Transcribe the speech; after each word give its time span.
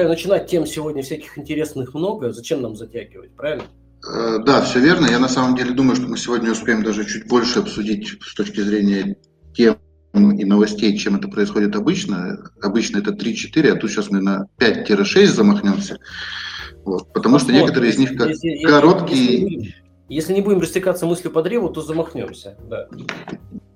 предлагаю 0.00 0.08
начинать. 0.08 0.46
Тем 0.46 0.66
сегодня 0.66 1.02
всяких 1.02 1.38
интересных 1.38 1.94
много. 1.94 2.32
Зачем 2.32 2.62
нам 2.62 2.76
затягивать, 2.76 3.34
правильно? 3.36 3.64
Э, 4.06 4.38
да, 4.44 4.62
все 4.62 4.80
верно. 4.80 5.06
Я 5.06 5.18
на 5.18 5.28
самом 5.28 5.56
деле 5.56 5.72
думаю, 5.72 5.96
что 5.96 6.06
мы 6.06 6.16
сегодня 6.16 6.50
успеем 6.50 6.82
даже 6.82 7.04
чуть 7.04 7.28
больше 7.28 7.58
обсудить 7.58 8.18
с 8.20 8.34
точки 8.34 8.60
зрения 8.60 9.16
тем 9.54 9.78
и 10.12 10.44
новостей, 10.44 10.96
чем 10.96 11.16
это 11.16 11.28
происходит 11.28 11.76
обычно. 11.76 12.50
Обычно 12.62 12.98
это 12.98 13.12
3-4, 13.12 13.68
а 13.68 13.76
тут 13.76 13.90
сейчас 13.90 14.10
мы 14.10 14.20
на 14.20 14.46
5-6 14.58 15.26
замахнемся. 15.26 15.98
Вот, 16.84 17.12
потому 17.12 17.34
Посмотрим. 17.34 17.38
что 17.38 17.52
некоторые 17.52 17.92
из 17.92 17.98
них 17.98 18.16
как 18.16 18.30
если, 18.30 18.64
короткие... 18.64 19.42
Если, 19.42 19.74
если 20.08 20.32
не 20.32 20.40
будем 20.40 20.60
растекаться 20.60 21.06
мыслью 21.06 21.30
по 21.30 21.42
древу, 21.42 21.68
то 21.68 21.82
замахнемся. 21.82 22.56
Да. 22.68 22.88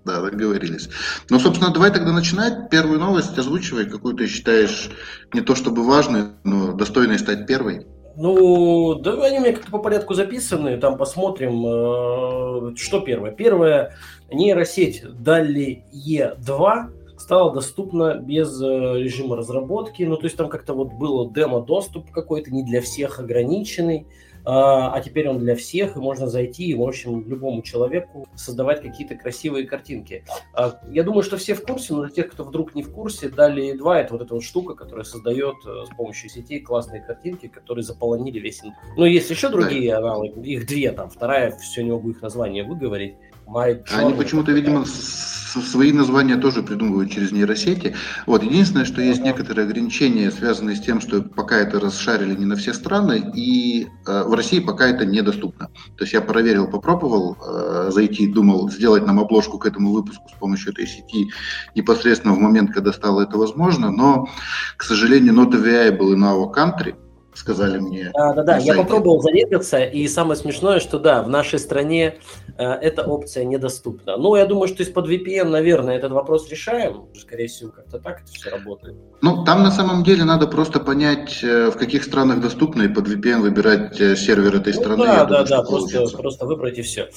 Да, 0.05 0.21
договорились. 0.21 0.89
Ну, 1.31 1.41
собственно, 1.41 1.73
давай 1.73 1.91
тогда 1.91 2.13
начинать. 2.13 2.69
Первую 2.69 2.99
новость 2.99 3.39
озвучивай, 3.39 3.87
какую 3.87 4.15
ты 4.15 4.27
считаешь 4.27 4.91
не 5.33 5.41
то 5.41 5.55
чтобы 5.55 5.83
важной, 5.83 6.25
но 6.45 6.73
достойной 6.73 7.19
стать 7.19 7.47
первой. 7.47 7.87
Ну, 8.17 8.95
да, 8.95 9.13
они 9.25 9.39
у 9.39 9.41
меня 9.43 9.53
как-то 9.53 9.71
по 9.71 9.79
порядку 9.79 10.15
записаны, 10.15 10.77
там 10.79 10.97
посмотрим, 10.97 11.67
э, 11.67 12.77
что 12.77 13.01
первое. 13.01 13.33
Первое, 13.33 13.97
нейросеть 14.31 15.03
DALI 15.03 15.83
E2 15.93 17.19
стала 17.19 17.53
доступна 17.53 18.15
без 18.15 18.61
э, 18.63 18.67
режима 18.67 19.37
разработки, 19.37 20.05
ну, 20.05 20.17
то 20.17 20.25
есть 20.25 20.37
там 20.37 20.49
как-то 20.49 20.75
вот 20.75 20.93
было 20.93 21.33
демо-доступ 21.33 22.11
какой-то, 22.13 22.53
не 22.53 22.63
для 22.63 22.81
всех 22.81 23.19
ограниченный, 23.19 24.07
а, 24.45 24.93
а 24.93 25.01
теперь 25.01 25.29
он 25.29 25.39
для 25.39 25.57
всех, 25.57 25.97
и 25.97 26.01
можно 26.01 26.27
зайти 26.27 26.67
и, 26.67 26.75
в 26.75 26.83
общем, 26.83 27.27
любому 27.27 27.63
человеку 27.63 28.27
создавать 28.35 28.83
какие-то 28.83 29.15
красивые 29.15 29.67
картинки. 29.67 30.25
А, 30.53 30.81
я 30.91 31.03
думаю, 31.03 31.23
что 31.23 31.37
все 31.37 31.55
в 31.55 31.65
курсе, 31.65 31.95
но 31.95 32.05
для 32.05 32.11
тех, 32.11 32.31
кто 32.31 32.45
вдруг 32.45 32.75
не 32.75 32.83
в 32.83 32.93
курсе, 32.93 33.29
Дали 33.29 33.73
2– 33.73 34.01
это 34.01 34.13
вот 34.13 34.23
эта 34.23 34.35
вот 34.35 34.45
штука, 34.45 34.75
которая 34.75 35.05
создает 35.05 35.57
э, 35.67 35.85
с 35.91 35.97
помощью 35.97 36.29
сетей 36.29 36.61
классные 36.61 37.01
картинки, 37.01 37.49
которые 37.49 37.85
заполонили 37.85 38.39
весь... 38.39 38.63
Ну, 38.97 39.05
есть 39.05 39.31
еще 39.31 39.49
другие 39.49 39.95
аналоги, 39.95 40.39
их 40.49 40.67
две 40.67 40.93
там, 40.93 41.09
вторая, 41.09 41.53
все 41.53 41.83
не 41.83 41.93
могу 41.93 42.11
их 42.11 42.21
название 42.21 42.65
выговорить. 42.65 43.17
My 43.47 43.83
Они 43.91 44.15
почему-то, 44.15 44.53
видимо, 44.53 44.85
свои 44.87 45.93
названия 45.93 46.37
тоже 46.37 46.63
придумывают 46.63 47.11
через 47.11 47.33
нейросети. 47.33 47.95
Вот. 48.27 48.43
Единственное, 48.43 48.85
что 48.85 49.01
есть 49.01 49.23
некоторые 49.23 49.67
ограничения, 49.67 50.31
связанные 50.31 50.77
с 50.77 50.81
тем, 50.81 51.01
что 51.01 51.23
пока 51.23 51.59
это 51.59 51.79
расшарили 51.79 52.35
не 52.35 52.47
на 52.47 52.57
все 52.57 52.73
страны, 52.73 53.33
и 53.35 53.87
э, 54.07 54.23
в 54.25 54.33
России 54.35 54.61
пока 54.61 54.89
это 54.89 55.05
недоступно. 55.05 55.69
То 55.97 56.05
есть 56.05 56.13
я 56.13 56.21
проверил, 56.21 56.69
попробовал 56.69 57.37
э, 57.37 57.91
зайти, 57.93 58.27
думал 58.27 58.71
сделать 58.71 59.07
нам 59.07 59.21
обложку 59.21 59.59
к 59.59 59.67
этому 59.67 59.93
выпуску 59.93 60.29
с 60.29 60.39
помощью 60.39 60.73
этой 60.73 60.87
сети 60.87 61.29
непосредственно 61.75 62.35
в 62.35 62.39
момент, 62.39 62.73
когда 62.73 62.93
стало 62.93 63.23
это 63.23 63.37
возможно, 63.37 63.91
но, 63.91 64.29
к 64.77 64.83
сожалению, 64.83 65.35
not 65.35 65.53
available 65.53 66.15
in 66.15 66.23
our 66.23 66.53
country– 66.53 66.97
сказали 67.35 67.79
мне. 67.79 68.11
Да, 68.15 68.33
да, 68.33 68.43
да. 68.43 68.57
Я 68.59 68.75
попробовал 68.75 69.21
зарегаться, 69.21 69.83
и 69.83 70.07
самое 70.09 70.37
смешное, 70.37 70.81
что 70.81 70.99
да, 70.99 71.23
в 71.23 71.29
нашей 71.29 71.59
стране 71.59 72.19
э, 72.57 72.65
эта 72.65 73.03
опция 73.03 73.45
недоступна. 73.45 74.17
Ну, 74.17 74.37
я 74.37 74.47
думаю, 74.47 74.69
что 74.69 74.83
из-под 74.83 75.09
VPN, 75.09 75.49
наверное, 75.49 75.97
этот 75.97 76.13
вопрос 76.13 76.49
решаем. 76.49 77.07
Скорее 77.19 77.49
всего, 77.49 77.71
как-то 77.71 77.99
так 77.99 78.23
это 78.23 78.33
все 78.33 78.51
работает. 78.51 78.97
Ну, 79.21 79.45
там 79.45 79.63
на 79.63 79.71
самом 79.71 80.05
деле 80.05 80.25
надо 80.25 80.47
просто 80.47 80.81
понять, 80.81 81.43
э, 81.43 81.71
в 81.71 81.77
каких 81.77 82.05
странах 82.05 82.41
доступно, 82.41 82.83
и 82.83 82.89
под 82.89 83.09
VPN 83.09 83.41
выбирать 83.41 84.01
э, 84.01 84.17
сервер 84.17 84.57
этой 84.57 84.73
ну, 84.75 84.81
страны. 84.81 85.05
Да, 85.05 85.25
да, 85.25 85.25
думаю, 85.25 85.47
да, 85.49 85.63
просто, 85.63 86.17
просто 86.17 86.47
выбрать 86.47 86.79
и 86.79 86.83
все. 86.83 87.09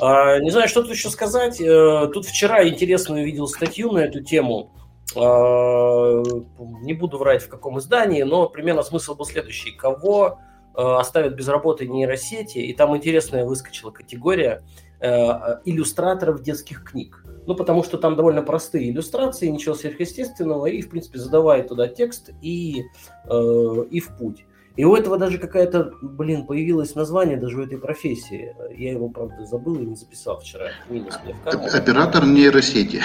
А, 0.00 0.38
не 0.40 0.50
знаю, 0.50 0.68
что 0.68 0.82
тут 0.82 0.92
еще 0.92 1.10
сказать. 1.10 1.60
Э, 1.60 2.08
тут 2.12 2.26
вчера 2.26 2.66
интересно 2.66 3.16
увидел 3.16 3.46
статью 3.46 3.92
на 3.92 3.98
эту 3.98 4.22
тему. 4.22 4.72
А, 5.14 6.22
не 6.82 6.94
буду 6.94 7.18
врать 7.18 7.42
в 7.42 7.48
каком 7.48 7.78
издании, 7.78 8.22
но 8.22 8.48
примерно 8.48 8.82
смысл 8.82 9.14
был 9.14 9.24
следующий. 9.24 9.70
Кого 9.72 10.38
а, 10.74 11.00
оставят 11.00 11.34
без 11.34 11.48
работы 11.48 11.86
нейросети, 11.86 12.58
и 12.58 12.72
там 12.72 12.96
интересная 12.96 13.44
выскочила 13.44 13.90
категория 13.90 14.62
а, 15.00 15.60
иллюстраторов 15.64 16.42
детских 16.42 16.84
книг. 16.84 17.24
Ну, 17.46 17.54
потому 17.54 17.84
что 17.84 17.96
там 17.98 18.16
довольно 18.16 18.42
простые 18.42 18.90
иллюстрации, 18.90 19.46
ничего 19.46 19.74
сверхъестественного, 19.74 20.66
и, 20.66 20.82
в 20.82 20.90
принципе, 20.90 21.18
задавай 21.18 21.62
туда 21.62 21.86
текст 21.86 22.30
и, 22.42 22.82
и 23.30 24.00
в 24.00 24.16
путь. 24.18 24.44
И 24.76 24.84
у 24.84 24.94
этого 24.94 25.16
даже 25.16 25.38
какая-то, 25.38 25.92
блин, 26.02 26.46
появилось 26.46 26.94
название 26.94 27.38
даже 27.38 27.58
у 27.58 27.62
этой 27.64 27.78
профессии. 27.78 28.54
Я 28.76 28.92
его, 28.92 29.08
правда, 29.08 29.44
забыл 29.46 29.76
и 29.76 29.86
не 29.86 29.96
записал 29.96 30.38
вчера. 30.38 30.66
Минус 30.90 31.18
мне 31.24 31.34
в 31.34 31.74
Оператор 31.74 32.26
нейросети. 32.26 33.00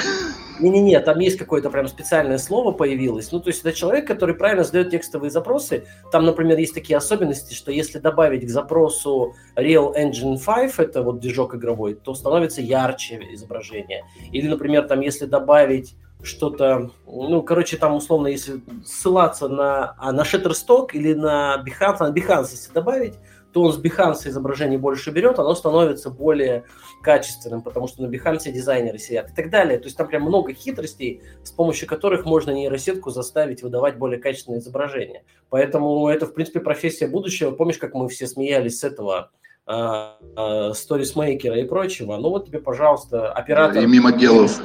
Не-не-не, 0.60 1.00
там 1.00 1.20
есть 1.20 1.38
какое-то 1.38 1.70
прям 1.70 1.88
специальное 1.88 2.38
слово 2.38 2.72
появилось. 2.72 3.32
Ну, 3.32 3.40
то 3.40 3.50
есть 3.50 3.62
это 3.62 3.74
человек, 3.74 4.06
который 4.06 4.36
правильно 4.36 4.64
задает 4.64 4.92
текстовые 4.92 5.32
запросы. 5.32 5.86
Там, 6.12 6.26
например, 6.26 6.58
есть 6.58 6.74
такие 6.74 6.98
особенности, 6.98 7.54
что 7.54 7.72
если 7.72 8.00
добавить 8.00 8.46
к 8.46 8.50
запросу 8.50 9.34
Real 9.56 9.96
Engine 9.96 10.38
5, 10.44 10.74
это 10.78 11.04
вот 11.04 11.20
движок 11.20 11.56
игровой, 11.56 11.96
то 11.96 12.14
становится 12.14 12.62
ярче 12.62 13.20
изображение. 13.34 14.04
Или, 14.32 14.48
например, 14.48 14.88
там, 14.88 15.00
если 15.00 15.26
добавить 15.26 15.96
что-то, 16.24 16.92
ну, 17.06 17.42
короче, 17.42 17.78
там 17.78 17.96
условно, 17.96 18.28
если 18.28 18.62
ссылаться 18.86 19.48
на, 19.48 19.96
а, 19.98 20.12
на 20.12 20.22
Shutterstock 20.22 20.90
или 20.94 21.14
на 21.14 21.64
Behance, 21.66 22.00
на 22.00 22.14
Behance, 22.14 22.52
если 22.52 22.72
добавить, 22.74 23.16
то 23.54 23.64
он 23.64 23.74
с 23.74 23.80
Behance 23.80 24.30
изображение 24.30 24.80
больше 24.80 25.12
берет, 25.12 25.40
оно 25.40 25.56
становится 25.56 26.10
более 26.10 26.64
качественным, 27.02 27.62
потому 27.62 27.88
что 27.88 28.04
на 28.04 28.08
Behance 28.08 28.52
дизайнеры 28.52 28.98
сидят 28.98 29.32
и 29.32 29.34
так 29.34 29.50
далее. 29.50 29.78
То 29.78 29.86
есть 29.86 29.98
там 29.98 30.08
прям 30.08 30.22
много 30.24 30.54
хитростей, 30.54 31.22
с 31.44 31.52
помощью 31.52 31.88
которых 31.88 32.26
можно 32.26 32.52
нейросетку 32.52 33.10
заставить 33.10 33.62
выдавать 33.64 33.98
более 33.98 34.20
качественное 34.20 34.60
изображение. 34.60 35.26
Поэтому 35.50 36.08
это, 36.08 36.28
в 36.28 36.34
принципе, 36.34 36.62
профессия 36.62 37.08
будущего. 37.08 37.52
Помнишь, 37.52 37.78
как 37.78 37.94
мы 37.94 38.08
все 38.08 38.28
смеялись 38.28 38.80
с 38.80 38.84
этого 38.84 39.32
сторисмейкера 39.66 41.60
и 41.60 41.66
прочего? 41.66 42.18
Ну 42.18 42.30
вот 42.30 42.48
тебе, 42.48 42.60
пожалуйста, 42.60 43.32
оператор... 43.32 43.84
И 43.84 43.86
мимо 43.86 44.12
делов. 44.12 44.62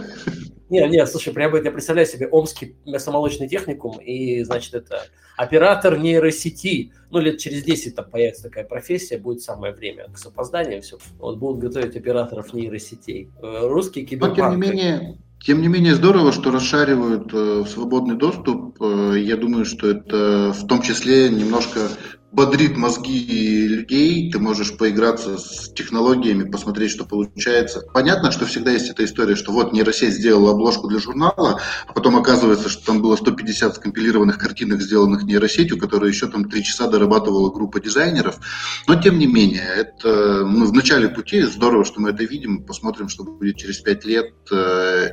Не, 0.68 0.88
не, 0.88 1.06
слушай, 1.06 1.32
прямо 1.32 1.58
я 1.58 1.70
представляю 1.70 2.08
себе 2.08 2.28
Омский 2.28 2.76
мясомолочный 2.84 3.48
техникум, 3.48 3.98
и, 3.98 4.42
значит, 4.42 4.74
это 4.74 5.06
оператор 5.36 5.98
нейросети. 5.98 6.92
Ну, 7.10 7.20
лет 7.20 7.38
через 7.38 7.62
10 7.62 7.94
там 7.94 8.10
появится 8.10 8.44
такая 8.44 8.64
профессия, 8.64 9.18
будет 9.18 9.42
самое 9.42 9.72
время 9.72 10.08
к 10.08 10.26
опозданиям 10.26 10.82
все. 10.82 10.98
Вот 11.18 11.38
будут 11.38 11.60
готовить 11.60 11.96
операторов 11.96 12.52
нейросетей. 12.52 13.30
Э, 13.40 13.68
русский 13.68 14.04
киберпанк. 14.04 14.38
Но, 14.38 14.44
тем 14.44 14.60
не 14.60 14.68
менее, 14.68 15.18
тем 15.40 15.60
не 15.60 15.68
менее, 15.68 15.94
здорово, 15.94 16.32
что 16.32 16.50
расшаривают 16.50 17.30
э, 17.32 17.64
свободный 17.68 18.16
доступ. 18.16 18.82
Э, 18.82 19.14
я 19.16 19.36
думаю, 19.36 19.64
что 19.64 19.88
это 19.88 20.52
в 20.52 20.66
том 20.66 20.82
числе 20.82 21.28
немножко 21.28 21.90
бодрит 22.36 22.76
мозги 22.76 23.66
людей, 23.66 24.30
ты 24.30 24.38
можешь 24.38 24.76
поиграться 24.76 25.38
с 25.38 25.72
технологиями, 25.72 26.48
посмотреть, 26.48 26.90
что 26.90 27.06
получается. 27.06 27.80
Понятно, 27.94 28.30
что 28.30 28.44
всегда 28.44 28.72
есть 28.72 28.90
эта 28.90 29.06
история, 29.06 29.36
что 29.36 29.52
вот 29.52 29.72
нейросеть 29.72 30.12
сделала 30.12 30.50
обложку 30.50 30.86
для 30.86 30.98
журнала, 30.98 31.62
а 31.86 31.92
потом 31.94 32.14
оказывается, 32.16 32.68
что 32.68 32.84
там 32.84 33.00
было 33.00 33.16
150 33.16 33.76
скомпилированных 33.76 34.36
картинок, 34.36 34.82
сделанных 34.82 35.22
нейросетью, 35.22 35.78
которые 35.78 36.10
еще 36.10 36.26
там 36.26 36.50
3 36.50 36.62
часа 36.62 36.88
дорабатывала 36.88 37.50
группа 37.50 37.80
дизайнеров. 37.80 38.38
Но 38.86 39.00
тем 39.00 39.18
не 39.18 39.26
менее, 39.26 39.66
это 39.74 40.44
ну, 40.44 40.66
в 40.66 40.74
начале 40.74 41.08
пути, 41.08 41.40
здорово, 41.40 41.86
что 41.86 42.02
мы 42.02 42.10
это 42.10 42.24
видим, 42.24 42.64
посмотрим, 42.64 43.08
что 43.08 43.24
будет 43.24 43.56
через 43.56 43.78
5 43.78 44.04
лет. 44.04 44.34
Э, 44.52 45.10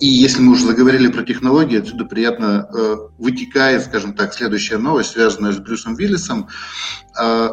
и 0.00 0.06
если 0.06 0.42
мы 0.42 0.52
уже 0.52 0.66
заговорили 0.66 1.08
про 1.08 1.24
технологии, 1.24 1.80
отсюда 1.80 2.04
приятно 2.04 2.68
э, 2.72 2.96
вытекает, 3.18 3.84
скажем 3.84 4.12
так, 4.12 4.34
следующая 4.34 4.76
новость, 4.76 5.12
связанная 5.12 5.52
с 5.52 5.58
Брюсом 5.58 5.96
Виллисом. 5.96 6.48
Э, 7.20 7.50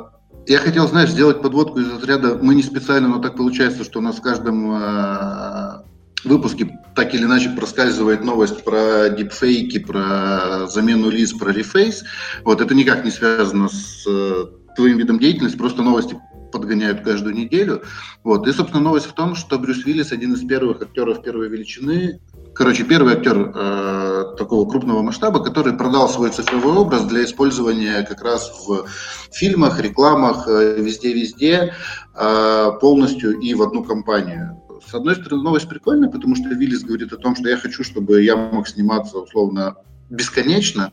я 0.47 0.59
хотел, 0.59 0.88
знаешь, 0.88 1.09
сделать 1.09 1.41
подводку 1.41 1.79
из 1.79 1.89
разряда 1.89 2.38
«мы 2.41 2.55
не 2.55 2.63
специально, 2.63 3.07
но 3.07 3.19
так 3.19 3.35
получается, 3.35 3.84
что 3.84 3.99
у 3.99 4.02
нас 4.02 4.17
в 4.17 4.22
каждом 4.22 4.72
э, 4.72 5.84
выпуске 6.23 6.79
так 6.96 7.13
или 7.13 7.23
иначе 7.23 7.49
проскальзывает 7.49 8.23
новость 8.23 8.63
про 8.63 9.09
дипфейки, 9.09 9.79
про 9.79 10.67
замену 10.67 11.09
лиц, 11.09 11.34
про 11.34 11.52
рефейс. 11.52 12.03
Вот 12.43 12.61
это 12.61 12.73
никак 12.73 13.03
не 13.05 13.11
связано 13.11 13.69
с 13.69 14.05
э, 14.07 14.46
твоим 14.75 14.97
видом 14.97 15.19
деятельности, 15.19 15.57
просто 15.57 15.81
новости 15.81 16.17
подгоняют 16.52 17.02
каждую 17.02 17.35
неделю. 17.35 17.84
Вот. 18.23 18.47
И, 18.47 18.52
собственно, 18.53 18.81
новость 18.81 19.07
в 19.07 19.13
том, 19.13 19.35
что 19.35 19.59
Брюс 19.59 19.85
Уиллис 19.85 20.11
один 20.11 20.34
из 20.34 20.46
первых 20.46 20.81
актеров 20.81 21.22
первой 21.22 21.49
величины, 21.49 22.22
короче, 22.55 22.84
первый 22.84 23.13
актер 23.13 23.52
э, 23.53 24.35
такого 24.37 24.67
крупного 24.69 25.02
масштаба, 25.02 25.43
который 25.43 25.73
продал 25.73 26.09
свой 26.09 26.31
цифровой 26.31 26.73
образ 26.73 27.03
для 27.05 27.23
использования 27.25 28.03
как 28.03 28.23
раз 28.23 28.52
в 28.66 28.87
фильмах, 29.31 29.79
рекламах, 29.79 30.47
э, 30.47 30.81
везде-везде, 30.81 31.73
э, 32.16 32.72
полностью 32.79 33.40
и 33.40 33.53
в 33.53 33.61
одну 33.61 33.84
компанию. 33.84 34.61
С 34.87 34.93
одной 34.93 35.16
стороны, 35.16 35.43
новость 35.43 35.69
прикольная, 35.69 36.09
потому 36.09 36.35
что 36.35 36.49
Виллис 36.49 36.84
говорит 36.84 37.11
о 37.11 37.17
том, 37.17 37.35
что 37.35 37.49
я 37.49 37.57
хочу, 37.57 37.84
чтобы 37.84 38.23
я 38.23 38.35
мог 38.35 38.67
сниматься 38.67 39.17
условно 39.17 39.75
бесконечно, 40.09 40.91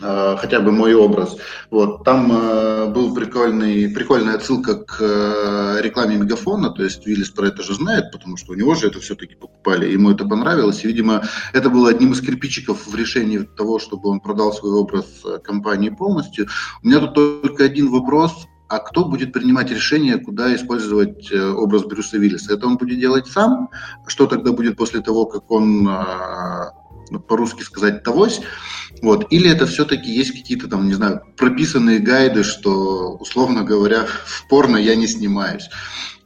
хотя 0.00 0.60
бы 0.60 0.72
мой 0.72 0.94
образ. 0.94 1.36
Вот, 1.70 2.04
там 2.04 2.32
э, 2.32 2.86
был 2.86 3.14
прикольный, 3.14 3.88
прикольная 3.88 4.34
отсылка 4.34 4.74
к 4.76 4.98
э, 5.00 5.80
рекламе 5.82 6.16
Мегафона, 6.16 6.70
то 6.70 6.82
есть 6.82 7.06
Виллис 7.06 7.30
про 7.30 7.48
это 7.48 7.62
же 7.62 7.74
знает, 7.74 8.10
потому 8.10 8.36
что 8.36 8.52
у 8.52 8.54
него 8.54 8.74
же 8.74 8.88
это 8.88 9.00
все-таки 9.00 9.34
покупали, 9.34 9.90
ему 9.90 10.10
это 10.10 10.24
понравилось, 10.24 10.84
и, 10.84 10.88
видимо, 10.88 11.22
это 11.52 11.70
было 11.70 11.90
одним 11.90 12.12
из 12.12 12.20
кирпичиков 12.20 12.86
в 12.86 12.94
решении 12.94 13.38
того, 13.38 13.78
чтобы 13.78 14.08
он 14.08 14.20
продал 14.20 14.52
свой 14.52 14.72
образ 14.72 15.06
э, 15.24 15.38
компании 15.38 15.90
полностью. 15.90 16.48
У 16.82 16.88
меня 16.88 17.00
тут 17.00 17.42
только 17.42 17.64
один 17.64 17.90
вопрос, 17.90 18.46
а 18.68 18.78
кто 18.78 19.04
будет 19.04 19.32
принимать 19.32 19.70
решение, 19.70 20.18
куда 20.18 20.54
использовать 20.54 21.30
э, 21.30 21.50
образ 21.50 21.84
Брюса 21.84 22.16
Виллиса? 22.18 22.54
Это 22.54 22.66
он 22.66 22.76
будет 22.76 22.98
делать 22.98 23.26
сам? 23.26 23.68
Что 24.06 24.26
тогда 24.26 24.52
будет 24.52 24.76
после 24.76 25.00
того, 25.00 25.26
как 25.26 25.50
он, 25.50 25.84
ну, 25.84 26.81
по-русски 27.18 27.62
сказать, 27.62 28.02
тогось? 28.02 28.40
Вот. 29.02 29.26
Или 29.30 29.50
это 29.50 29.66
все-таки 29.66 30.10
есть 30.10 30.32
какие-то 30.32 30.68
там, 30.68 30.86
не 30.86 30.94
знаю, 30.94 31.22
прописанные 31.36 31.98
гайды, 31.98 32.42
что, 32.44 33.16
условно 33.20 33.64
говоря, 33.64 34.06
в 34.06 34.46
порно 34.48 34.76
я 34.76 34.94
не 34.94 35.06
снимаюсь. 35.06 35.68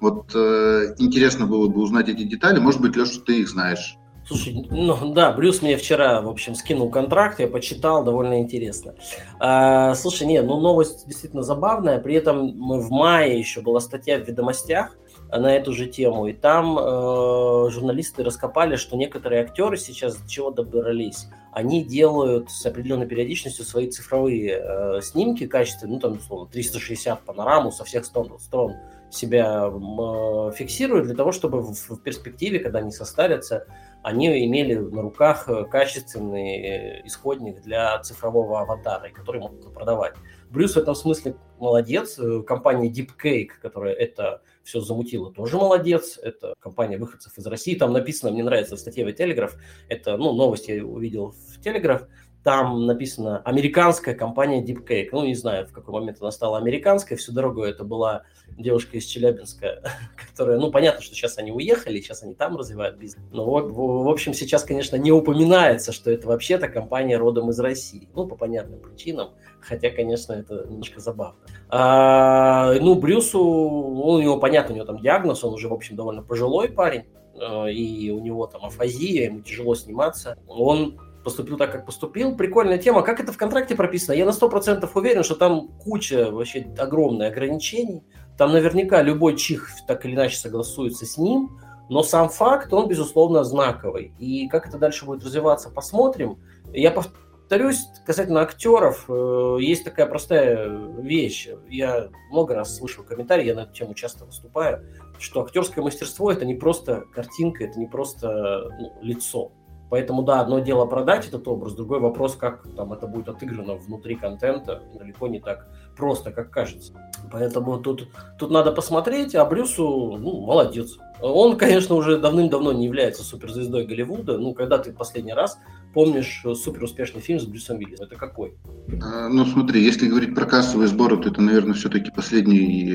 Вот 0.00 0.30
э, 0.34 0.94
интересно 0.98 1.46
было 1.46 1.68
бы 1.68 1.80
узнать 1.80 2.08
эти 2.08 2.22
детали. 2.22 2.58
Может 2.58 2.80
быть, 2.80 2.96
Леша, 2.96 3.20
ты 3.24 3.40
их 3.40 3.48
знаешь. 3.48 3.96
Слушай, 4.26 4.66
ну 4.70 5.12
да, 5.12 5.30
Брюс 5.30 5.62
мне 5.62 5.76
вчера, 5.76 6.20
в 6.20 6.28
общем, 6.28 6.56
скинул 6.56 6.90
контракт, 6.90 7.38
я 7.38 7.46
почитал, 7.46 8.02
довольно 8.02 8.40
интересно. 8.40 8.96
А, 9.38 9.94
слушай, 9.94 10.26
нет, 10.26 10.44
ну 10.44 10.58
новость 10.58 11.06
действительно 11.06 11.42
забавная, 11.42 12.00
при 12.00 12.16
этом 12.16 12.52
мы 12.56 12.80
в 12.80 12.90
мае 12.90 13.38
еще 13.38 13.60
была 13.60 13.78
статья 13.78 14.18
в 14.18 14.26
«Ведомостях», 14.26 14.96
на 15.30 15.54
эту 15.54 15.72
же 15.72 15.86
тему. 15.86 16.26
И 16.26 16.32
там 16.32 16.78
э, 16.78 17.70
журналисты 17.70 18.22
раскопали, 18.22 18.76
что 18.76 18.96
некоторые 18.96 19.42
актеры 19.42 19.76
сейчас 19.76 20.16
до 20.16 20.28
чего 20.28 20.50
добрались. 20.50 21.26
Они 21.52 21.82
делают 21.82 22.50
с 22.50 22.66
определенной 22.66 23.06
периодичностью 23.06 23.64
свои 23.64 23.90
цифровые 23.90 24.60
э, 24.62 25.00
снимки 25.02 25.46
качественные, 25.46 25.94
ну 25.94 26.00
там, 26.00 26.12
условно, 26.18 26.48
360 26.50 27.22
панораму 27.22 27.72
со 27.72 27.84
всех 27.84 28.04
сторон, 28.04 28.38
сторон 28.38 28.74
себя 29.10 29.70
э, 29.70 30.52
фиксируют 30.54 31.06
для 31.06 31.14
того, 31.14 31.32
чтобы 31.32 31.62
в, 31.62 31.72
в 31.72 32.02
перспективе, 32.02 32.58
когда 32.58 32.80
они 32.80 32.90
состарятся, 32.90 33.66
они 34.06 34.28
имели 34.46 34.74
на 34.74 35.02
руках 35.02 35.48
э, 35.48 35.64
качественный 35.64 36.58
э, 36.58 37.06
исходник 37.06 37.60
для 37.62 37.98
цифрового 37.98 38.60
аватара, 38.60 39.08
который 39.10 39.40
можно 39.40 39.70
продавать. 39.70 40.14
Брюс 40.50 40.74
в 40.74 40.78
этом 40.78 40.94
смысле 40.94 41.34
молодец. 41.58 42.16
Э, 42.18 42.42
компания 42.42 42.88
Deepcake, 42.88 43.50
которая 43.60 43.94
это 43.94 44.42
все 44.66 44.80
замутила, 44.80 45.32
тоже 45.32 45.56
молодец. 45.56 46.18
Это 46.20 46.54
компания 46.58 46.98
выходцев 46.98 47.38
из 47.38 47.46
России. 47.46 47.76
Там 47.76 47.92
написано, 47.92 48.32
мне 48.32 48.42
нравится 48.42 48.76
в 48.76 48.80
статье 48.80 49.04
в 49.04 49.12
Телеграф, 49.12 49.56
это, 49.88 50.16
ну, 50.16 50.32
новость 50.32 50.68
я 50.68 50.84
увидел 50.84 51.30
в 51.30 51.60
Телеграф, 51.62 52.06
там 52.46 52.86
написано 52.86 53.42
«американская 53.44 54.14
компания 54.14 54.62
Deepcake». 54.62 55.08
Ну, 55.10 55.26
не 55.26 55.34
знаю, 55.34 55.66
в 55.66 55.72
какой 55.72 55.94
момент 55.94 56.18
она 56.20 56.30
стала 56.30 56.58
американской. 56.58 57.16
Всю 57.16 57.32
дорогу 57.32 57.64
это 57.64 57.82
была 57.82 58.22
девушка 58.56 58.98
из 58.98 59.04
Челябинска, 59.06 59.82
которая, 60.30 60.56
ну, 60.60 60.70
понятно, 60.70 61.02
что 61.02 61.12
сейчас 61.12 61.38
они 61.38 61.50
уехали, 61.50 62.00
сейчас 62.00 62.22
они 62.22 62.34
там 62.34 62.56
развивают 62.56 62.98
бизнес. 62.98 63.26
Но, 63.32 63.44
в, 63.44 63.72
в, 63.72 64.04
в 64.04 64.08
общем, 64.08 64.32
сейчас, 64.32 64.62
конечно, 64.62 64.94
не 64.94 65.10
упоминается, 65.10 65.90
что 65.90 66.08
это 66.08 66.28
вообще-то 66.28 66.68
компания 66.68 67.16
родом 67.16 67.50
из 67.50 67.58
России. 67.58 68.08
Ну, 68.14 68.28
по 68.28 68.36
понятным 68.36 68.78
причинам. 68.78 69.30
Хотя, 69.60 69.90
конечно, 69.90 70.32
это 70.32 70.66
немножко 70.68 71.00
забавно. 71.00 71.40
А, 71.68 72.74
ну, 72.74 72.94
Брюсу, 72.94 73.40
ну, 73.40 74.06
у 74.06 74.20
него, 74.20 74.38
понятно, 74.38 74.72
у 74.72 74.76
него 74.76 74.86
там 74.86 75.00
диагноз, 75.00 75.42
он 75.42 75.52
уже, 75.52 75.66
в 75.66 75.74
общем, 75.74 75.96
довольно 75.96 76.22
пожилой 76.22 76.68
парень, 76.68 77.06
э, 77.34 77.72
и 77.72 78.08
у 78.12 78.20
него 78.20 78.46
там 78.46 78.64
афазия, 78.64 79.24
ему 79.24 79.40
тяжело 79.40 79.74
сниматься. 79.74 80.38
Он 80.46 80.96
поступил 81.26 81.56
так, 81.56 81.72
как 81.72 81.84
поступил. 81.84 82.36
Прикольная 82.36 82.78
тема. 82.78 83.02
Как 83.02 83.18
это 83.18 83.32
в 83.32 83.36
контракте 83.36 83.74
прописано? 83.74 84.14
Я 84.14 84.26
на 84.26 84.30
100% 84.30 84.88
уверен, 84.94 85.24
что 85.24 85.34
там 85.34 85.66
куча 85.82 86.30
вообще 86.30 86.68
огромных 86.78 87.32
ограничений. 87.32 88.04
Там 88.38 88.52
наверняка 88.52 89.02
любой 89.02 89.36
чих 89.36 89.68
так 89.88 90.06
или 90.06 90.14
иначе 90.14 90.36
согласуется 90.36 91.04
с 91.04 91.18
ним. 91.18 91.58
Но 91.88 92.04
сам 92.04 92.28
факт, 92.28 92.72
он, 92.72 92.86
безусловно, 92.86 93.42
знаковый. 93.42 94.12
И 94.20 94.46
как 94.46 94.68
это 94.68 94.78
дальше 94.78 95.04
будет 95.04 95.24
развиваться, 95.24 95.68
посмотрим. 95.68 96.38
Я 96.72 96.92
повторюсь, 96.92 97.88
касательно 98.06 98.42
актеров, 98.42 99.06
э, 99.08 99.56
есть 99.58 99.82
такая 99.82 100.06
простая 100.06 100.68
вещь. 101.00 101.48
Я 101.68 102.08
много 102.30 102.54
раз 102.54 102.76
слышал 102.76 103.02
комментарии, 103.02 103.46
я 103.46 103.56
на 103.56 103.60
эту 103.62 103.72
тему 103.72 103.94
часто 103.94 104.26
выступаю, 104.26 104.84
что 105.18 105.42
актерское 105.42 105.82
мастерство– 105.82 106.30
это 106.32 106.44
не 106.44 106.54
просто 106.54 107.02
картинка, 107.12 107.64
это 107.64 107.80
не 107.80 107.86
просто 107.86 108.70
ну, 108.78 108.92
лицо. 109.02 109.50
Поэтому, 109.88 110.22
да, 110.22 110.40
одно 110.40 110.58
дело 110.58 110.84
продать 110.86 111.28
этот 111.28 111.46
образ, 111.46 111.74
другой 111.74 112.00
вопрос, 112.00 112.34
как 112.34 112.64
там 112.76 112.92
это 112.92 113.06
будет 113.06 113.28
отыграно 113.28 113.74
внутри 113.74 114.16
контента, 114.16 114.82
далеко 114.98 115.28
не 115.28 115.40
так 115.40 115.68
просто, 115.96 116.32
как 116.32 116.50
кажется. 116.50 116.92
Поэтому 117.30 117.78
тут, 117.78 118.08
тут 118.38 118.50
надо 118.50 118.72
посмотреть, 118.72 119.34
а 119.34 119.44
Брюсу, 119.44 120.16
ну, 120.18 120.40
молодец. 120.40 120.98
Он, 121.20 121.56
конечно, 121.56 121.94
уже 121.94 122.18
давным-давно 122.18 122.72
не 122.72 122.84
является 122.84 123.22
суперзвездой 123.22 123.86
Голливуда. 123.86 124.38
Ну, 124.38 124.54
когда 124.54 124.78
ты 124.78 124.92
последний 124.92 125.32
раз 125.32 125.58
помнишь 125.94 126.44
супер 126.62 126.82
успешный 126.84 127.22
фильм 127.22 127.40
с 127.40 127.46
Брюсом 127.46 127.78
Уиллисом? 127.78 128.06
Это 128.06 128.16
какой? 128.16 128.54
А, 129.02 129.28
ну, 129.28 129.46
смотри, 129.46 129.82
если 129.82 130.08
говорить 130.08 130.34
про 130.34 130.44
кассовые 130.44 130.88
сборы, 130.88 131.16
то 131.16 131.30
это, 131.30 131.40
наверное, 131.40 131.74
все-таки 131.74 132.10
последний 132.10 132.92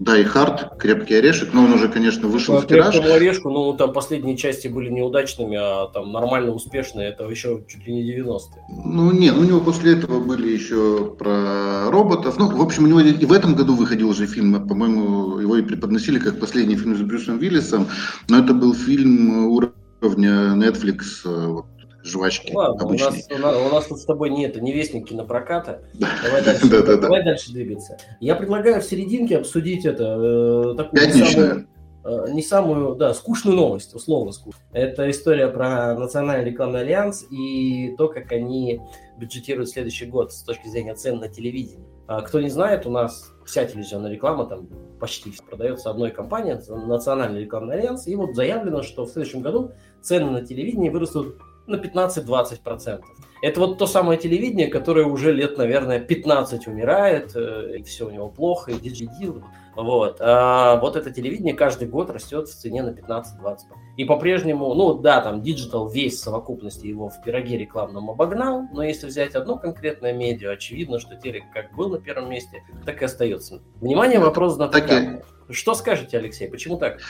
э, 0.00 0.04
Die 0.04 0.24
Hard, 0.34 0.76
крепкий 0.78 1.14
орешек, 1.14 1.52
но 1.52 1.64
он 1.64 1.72
уже, 1.72 1.88
конечно, 1.88 2.28
вышел 2.28 2.56
По 2.56 2.62
в 2.62 2.66
тираж. 2.66 2.92
Крепкому 2.94 3.14
орешку, 3.14 3.50
ну, 3.50 3.72
там 3.74 3.92
последние 3.92 4.36
части 4.36 4.68
были 4.68 4.90
неудачными, 4.90 5.56
а 5.56 5.86
там 5.86 6.12
нормально 6.12 6.52
успешные, 6.52 7.08
это 7.08 7.24
еще 7.24 7.64
чуть 7.68 7.86
ли 7.86 7.94
не 7.94 8.02
90-е. 8.02 8.62
Ну, 8.84 9.12
нет, 9.12 9.36
у 9.36 9.42
него 9.44 9.60
после 9.60 9.92
этого 9.94 10.20
были 10.20 10.52
еще 10.52 11.14
про 11.18 11.90
роботов. 11.90 12.36
Ну, 12.38 12.56
в 12.56 12.60
общем, 12.60 12.84
у 12.84 12.86
него 12.86 13.00
и 13.00 13.24
в 13.24 13.32
этом 13.32 13.54
году 13.54 13.74
выходил 13.74 14.10
уже 14.10 14.26
фильм, 14.26 14.66
по-моему, 14.66 15.38
его 15.38 15.56
и 15.56 15.62
преподносили 15.62 16.18
как 16.18 16.40
последний 16.40 16.76
фильм 16.76 16.96
с 16.96 17.00
Брюсом 17.00 17.38
Уиллисом, 17.38 17.86
но 18.28 18.38
это 18.38 18.54
был 18.54 18.74
фильм 18.74 19.46
уровня 19.46 20.54
Netflix, 20.54 21.24
э, 21.24 21.46
вот, 21.46 21.66
жвачки 22.04 22.52
Ладно, 22.52 22.86
У 22.86 22.92
нас, 22.92 23.28
у, 23.30 23.38
нас, 23.38 23.56
у 23.56 23.74
нас 23.74 23.86
тут 23.86 23.98
с 23.98 24.04
тобой 24.04 24.30
нет, 24.30 24.60
не 24.60 24.72
вестник 24.72 25.08
кинопроката. 25.08 25.82
Давай 25.94 26.42
дальше, 26.44 26.68
да, 26.68 26.82
да, 26.82 26.96
давай 26.96 27.24
дальше 27.24 27.52
двигаться. 27.52 27.98
Я 28.20 28.36
предлагаю 28.36 28.80
в 28.80 28.84
серединке 28.84 29.38
обсудить 29.38 29.84
это. 29.84 30.04
Э, 30.04 30.74
такую 30.76 31.06
не 31.06 31.12
самую, 31.12 31.66
э, 32.04 32.26
не 32.30 32.42
самую, 32.42 32.94
да, 32.96 33.14
скучную 33.14 33.56
новость, 33.56 33.94
условно 33.94 34.32
скучную. 34.32 34.62
Это 34.72 35.10
история 35.10 35.48
про 35.48 35.94
Национальный 35.98 36.50
рекламный 36.50 36.80
альянс 36.80 37.24
и 37.30 37.94
то, 37.96 38.08
как 38.08 38.30
они 38.32 38.80
бюджетируют 39.18 39.70
следующий 39.70 40.06
год 40.06 40.32
с 40.32 40.42
точки 40.42 40.68
зрения 40.68 40.94
цен 40.94 41.18
на 41.18 41.28
телевидении. 41.28 41.86
А 42.06 42.20
кто 42.20 42.40
не 42.40 42.50
знает, 42.50 42.86
у 42.86 42.90
нас 42.90 43.32
вся 43.46 43.64
телевизионная 43.64 44.12
реклама 44.12 44.44
там 44.44 44.68
почти 45.00 45.32
продается 45.48 45.90
одной 45.90 46.10
компанией, 46.10 46.56
Национальный 46.86 47.40
рекламный 47.42 47.76
альянс, 47.76 48.06
и 48.06 48.14
вот 48.14 48.34
заявлено, 48.34 48.82
что 48.82 49.06
в 49.06 49.10
следующем 49.10 49.40
году 49.40 49.72
цены 50.02 50.30
на 50.30 50.44
телевидении 50.44 50.90
вырастут 50.90 51.38
на 51.66 51.76
15-20%. 51.76 53.02
Это 53.42 53.60
вот 53.60 53.76
то 53.76 53.86
самое 53.86 54.18
телевидение, 54.18 54.68
которое 54.68 55.04
уже 55.04 55.30
лет, 55.30 55.58
наверное, 55.58 56.00
15 56.00 56.66
умирает, 56.66 57.32
э, 57.36 57.76
и 57.78 57.82
все 57.82 58.06
у 58.06 58.10
него 58.10 58.30
плохо, 58.30 58.70
и 58.70 58.78
digital. 58.78 59.44
Вот. 59.76 60.16
А 60.20 60.76
вот 60.80 60.96
это 60.96 61.10
телевидение 61.10 61.52
каждый 61.52 61.88
год 61.88 62.08
растет 62.08 62.48
в 62.48 62.54
цене 62.54 62.82
на 62.82 62.90
15-20%. 62.90 63.56
И 63.98 64.04
по-прежнему, 64.04 64.72
ну 64.74 64.94
да, 64.94 65.20
там 65.20 65.42
digital 65.42 65.88
весь 65.88 66.14
в 66.14 66.22
совокупности 66.22 66.86
его 66.86 67.08
в 67.08 67.20
пироге 67.22 67.58
рекламном 67.58 68.10
обогнал, 68.10 68.62
но 68.72 68.82
если 68.82 69.06
взять 69.06 69.34
одно 69.34 69.58
конкретное 69.58 70.12
медиа, 70.12 70.52
очевидно, 70.52 70.98
что 70.98 71.16
телек 71.16 71.44
как 71.52 71.74
был 71.74 71.90
на 71.90 71.98
первом 71.98 72.30
месте, 72.30 72.62
так 72.86 73.02
и 73.02 73.04
остается. 73.04 73.60
Внимание, 73.80 74.20
вопрос 74.20 74.54
знатокам. 74.54 75.22
Что 75.50 75.74
скажете, 75.74 76.16
Алексей, 76.16 76.48
почему 76.48 76.78
так? 76.78 77.00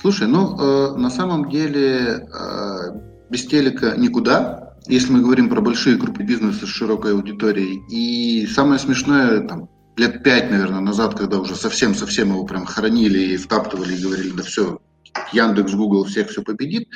Слушай, 0.00 0.28
ну, 0.28 0.56
э, 0.58 0.96
на 0.96 1.10
самом 1.10 1.50
деле, 1.50 2.26
э, 2.32 3.17
без 3.30 3.46
телека 3.46 3.94
никуда, 3.96 4.74
если 4.86 5.12
мы 5.12 5.20
говорим 5.20 5.48
про 5.48 5.60
большие 5.60 5.96
крупные 5.96 6.26
бизнесы 6.26 6.66
с 6.66 6.70
широкой 6.70 7.12
аудиторией. 7.12 7.82
И 7.90 8.46
самое 8.46 8.78
смешное, 8.78 9.40
там, 9.40 9.68
лет 9.96 10.22
пять, 10.22 10.50
наверное, 10.50 10.80
назад, 10.80 11.14
когда 11.14 11.38
уже 11.38 11.54
совсем-совсем 11.54 12.30
его 12.30 12.44
прям 12.44 12.64
хоронили 12.64 13.18
и 13.18 13.36
втаптывали 13.36 13.94
и 13.94 14.02
говорили, 14.02 14.30
да 14.30 14.42
все, 14.42 14.80
Яндекс, 15.32 15.74
Google 15.74 16.04
всех 16.04 16.30
все 16.30 16.42
победит, 16.42 16.88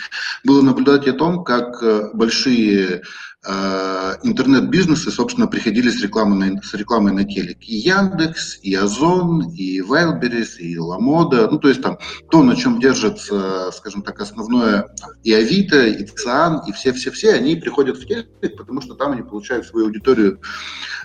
было 0.45 0.63
наблюдать 0.63 1.07
о 1.09 1.13
том, 1.13 1.45
как 1.45 1.83
э, 1.83 2.11
большие 2.15 3.03
интернет-бизнесы, 3.45 5.11
собственно, 5.11 5.49
приходили 5.49 5.91
с 5.91 6.01
рекламой, 6.01 6.51
на, 6.51 6.63
с 6.63 6.75
рекламой 6.75 7.13
на 7.13 7.25
телек. 7.25 7.59
И 7.63 7.77
Яндекс, 7.77 8.61
и 8.63 8.75
Озон, 8.75 9.51
и 9.51 9.81
Wildberries, 9.81 10.59
и 10.59 10.79
Ламода. 10.79 11.49
Ну, 11.51 11.59
то 11.59 11.69
есть 11.69 11.83
там 11.83 11.99
то, 12.31 12.43
на 12.43 12.55
чем 12.55 12.79
держится, 12.79 13.71
скажем 13.73 14.03
так, 14.03 14.21
основное 14.21 14.95
и 15.25 15.33
Авито, 15.33 15.87
и 15.87 16.07
ЦИАН, 16.07 16.63
и 16.69 16.73
все-все-все, 16.73 17.33
они 17.33 17.57
приходят 17.57 17.97
в 17.97 18.07
телек, 18.07 18.29
потому 18.57 18.81
что 18.81 18.95
там 18.95 19.13
они 19.13 19.23
получают 19.23 19.67
свою 19.67 19.87
аудиторию 19.87 20.41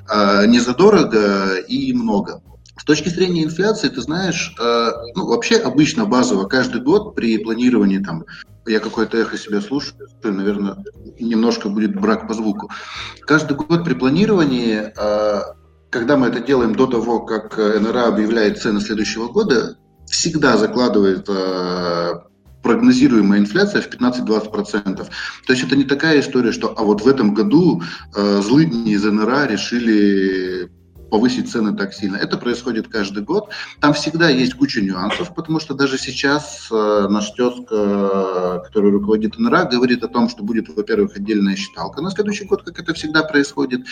э, 0.08 0.46
незадорого 0.46 1.56
и 1.56 1.92
много. 1.94 2.42
С 2.80 2.84
точки 2.84 3.10
зрения 3.10 3.44
инфляции, 3.44 3.90
ты 3.90 4.02
знаешь, 4.02 4.56
э, 4.60 4.92
ну, 5.16 5.26
вообще 5.26 5.58
обычно 5.58 6.06
базово 6.06 6.46
каждый 6.46 6.82
год 6.82 7.16
при 7.16 7.40
планировании 7.40 7.98
там 7.98 8.26
я 8.68 8.80
какое-то 8.80 9.18
эхо 9.18 9.38
себя 9.38 9.62
слушаю, 9.62 9.96
наверное, 10.24 10.76
немножко 11.20 11.70
будет 11.70 11.96
брак 12.00 12.28
по 12.28 12.34
звуку. 12.34 12.70
Каждый 13.22 13.56
год 13.58 13.84
при 13.84 13.94
планировании, 13.94 14.92
э, 14.96 15.42
когда 15.90 16.18
мы 16.18 16.28
это 16.28 16.40
делаем 16.40 16.76
до 16.76 16.88
того, 16.88 17.22
как 17.22 17.58
НРА 17.58 18.08
объявляет 18.08 18.60
цены 18.62 18.82
следующего 18.82 19.28
года, 19.28 19.78
всегда 20.06 20.58
закладывает 20.58 21.26
э, 21.30 22.14
прогнозируемая 22.64 23.40
инфляция 23.40 23.82
в 23.82 23.90
15-20%. 23.90 24.96
То 24.96 25.08
есть 25.54 25.64
это 25.64 25.76
не 25.76 25.84
такая 25.84 26.20
история, 26.20 26.52
что 26.52 26.74
а 26.78 26.84
вот 26.84 27.02
в 27.02 27.08
этом 27.08 27.34
году 27.34 27.82
э, 28.16 28.42
злыдни 28.42 28.92
из 28.92 29.04
НРА 29.04 29.48
решили 29.48 30.70
повысить 31.10 31.50
цены 31.50 31.76
так 31.76 31.94
сильно. 31.94 32.18
Это 32.18 32.38
происходит 32.38 32.88
каждый 32.88 33.24
год. 33.24 33.50
Там 33.80 33.94
всегда 33.94 34.30
есть 34.30 34.54
куча 34.54 34.82
нюансов, 34.82 35.34
потому 35.34 35.60
что 35.60 35.74
даже 35.74 35.98
сейчас 35.98 36.68
э, 36.72 37.08
наш 37.10 37.32
тезка, 37.32 38.62
который 38.66 38.92
руководит 38.92 39.38
НРА, 39.38 39.66
говорит 39.66 40.04
о 40.04 40.08
том, 40.08 40.30
что 40.30 40.44
будет, 40.44 40.70
во-первых, 40.70 41.16
отдельная 41.16 41.56
считалка 41.56 42.02
на 42.02 42.12
следующий 42.12 42.46
год, 42.46 42.64
как 42.64 42.80
это 42.80 42.94
всегда 42.94 43.24
происходит. 43.24 43.86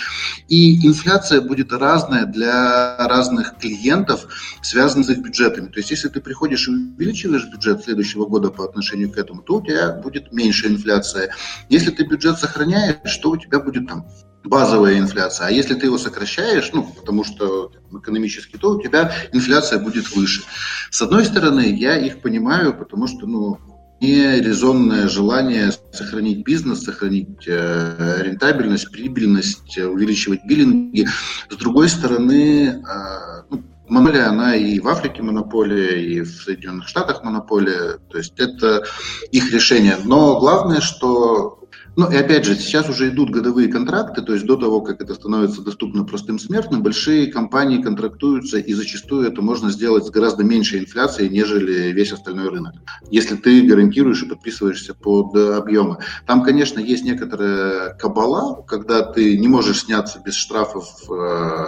И 0.48 0.86
инфляция 0.86 1.42
будет 1.42 1.72
разная 1.72 2.26
для 2.26 2.98
разных 2.98 3.58
клиентов, 3.58 4.28
связанных 4.62 5.08
с 5.08 5.10
их 5.10 5.20
бюджетами. 5.20 5.68
То 5.68 5.80
есть, 5.80 5.92
если 5.92 6.10
ты 6.10 6.22
приходишь 6.22 6.68
и 6.68 6.72
увеличиваешь 6.72 7.48
бюджет 7.52 7.84
следующего 7.84 8.26
года 8.26 8.50
по 8.50 8.66
отношению 8.66 9.12
к 9.12 9.18
этому, 9.18 9.42
то 9.42 9.58
у 9.58 9.62
тебя 9.62 9.94
будет 9.94 10.32
меньше 10.34 10.68
инфляция. 10.68 11.34
Если 11.70 11.92
ты 11.92 12.04
бюджет 12.06 12.40
сохраняешь, 12.40 13.18
то 13.18 13.32
у 13.32 13.38
тебя 13.38 13.60
будет 13.60 13.88
там 13.88 14.06
базовая 14.46 14.98
инфляция. 14.98 15.48
А 15.48 15.52
если 15.52 15.74
ты 15.74 15.88
его 15.88 15.98
сокращаешь, 15.98 16.70
ну, 16.74 16.84
потому 16.84 17.24
что 17.24 17.72
экономически, 17.92 18.58
то 18.58 18.72
у 18.72 18.82
тебя 18.82 19.12
инфляция 19.34 19.80
будет 19.80 20.16
выше. 20.16 20.44
С 20.92 21.02
одной 21.02 21.26
стороны, 21.26 21.76
я 21.76 21.98
их 21.98 22.22
понимаю, 22.22 22.78
потому 22.78 23.08
что, 23.08 23.26
ну, 23.26 23.60
не 24.02 24.40
резонное 24.42 25.08
желание 25.08 25.72
сохранить 25.92 26.44
бизнес, 26.44 26.84
сохранить 26.84 27.48
э, 27.48 28.18
рентабельность, 28.22 28.92
прибыльность, 28.92 29.78
увеличивать 29.78 30.42
биллинги. 30.46 31.08
С 31.50 31.56
другой 31.56 31.90
стороны, 31.90 32.68
э, 32.68 33.44
ну, 33.50 33.64
монополия, 33.88 34.24
она 34.26 34.56
и 34.56 34.80
в 34.80 34.88
Африке 34.88 35.22
монополия, 35.22 36.02
и 36.04 36.22
в 36.22 36.30
Соединенных 36.30 36.88
Штатах 36.88 37.24
монополия. 37.24 38.00
То 38.12 38.18
есть 38.18 38.34
это 38.38 38.86
их 39.32 39.52
решение. 39.52 39.98
Но 40.04 40.40
главное, 40.40 40.82
что 40.82 41.65
ну 41.96 42.12
и 42.12 42.16
опять 42.16 42.46
же, 42.46 42.56
сейчас 42.56 42.90
уже 42.90 43.10
идут 43.10 43.30
годовые 43.30 43.70
контракты, 43.70 44.22
то 44.22 44.34
есть 44.34 44.46
до 44.46 44.58
того, 44.58 44.82
как 44.82 45.02
это 45.02 45.14
становится 45.14 45.62
доступно 45.62 46.04
простым 46.04 46.40
смертным, 46.40 46.84
большие 46.84 47.32
компании 47.32 47.82
контрактуются, 47.82 48.58
и 48.58 48.74
зачастую 48.74 49.28
это 49.28 49.42
можно 49.42 49.72
сделать 49.72 50.06
с 50.06 50.10
гораздо 50.10 50.44
меньшей 50.44 50.80
инфляцией, 50.80 51.30
нежели 51.30 51.92
весь 51.92 52.12
остальной 52.12 52.50
рынок. 52.50 52.74
Если 53.10 53.36
ты 53.36 53.62
гарантируешь 53.62 54.24
и 54.24 54.28
подписываешься 54.28 54.94
под 54.94 55.36
объемы. 55.36 55.98
Там, 56.26 56.44
конечно, 56.44 56.80
есть 56.80 57.04
некоторая 57.04 57.94
кабала, 57.96 58.62
когда 58.64 59.02
ты 59.02 59.38
не 59.38 59.48
можешь 59.48 59.82
сняться 59.82 60.20
без 60.20 60.34
штрафов 60.34 60.86
э, 61.10 61.66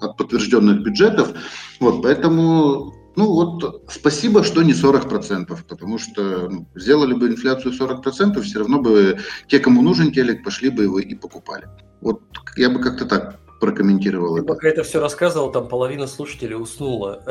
от 0.00 0.16
подтвержденных 0.16 0.82
бюджетов. 0.82 1.32
Вот, 1.80 2.02
поэтому 2.02 3.01
ну 3.16 3.26
вот 3.26 3.84
спасибо, 3.90 4.42
что 4.42 4.62
не 4.62 4.72
40%, 4.72 5.58
потому 5.68 5.98
что 5.98 6.48
ну, 6.48 6.66
сделали 6.74 7.14
бы 7.14 7.28
инфляцию 7.28 7.74
40%, 7.74 8.40
все 8.40 8.58
равно 8.58 8.80
бы 8.80 9.18
те, 9.48 9.58
кому 9.58 9.82
нужен 9.82 10.12
телек, 10.12 10.44
пошли 10.44 10.70
бы 10.70 10.84
его 10.84 10.98
и 10.98 11.14
покупали. 11.14 11.68
Вот 12.00 12.22
я 12.56 12.70
бы 12.70 12.80
как-то 12.80 13.06
так 13.06 13.38
прокомментировал 13.62 14.36
это. 14.38 14.46
Пока 14.46 14.68
это 14.68 14.82
все 14.82 14.98
рассказывал, 14.98 15.52
там 15.52 15.68
половина 15.68 16.08
слушателей 16.08 16.56
уснула. 16.56 17.22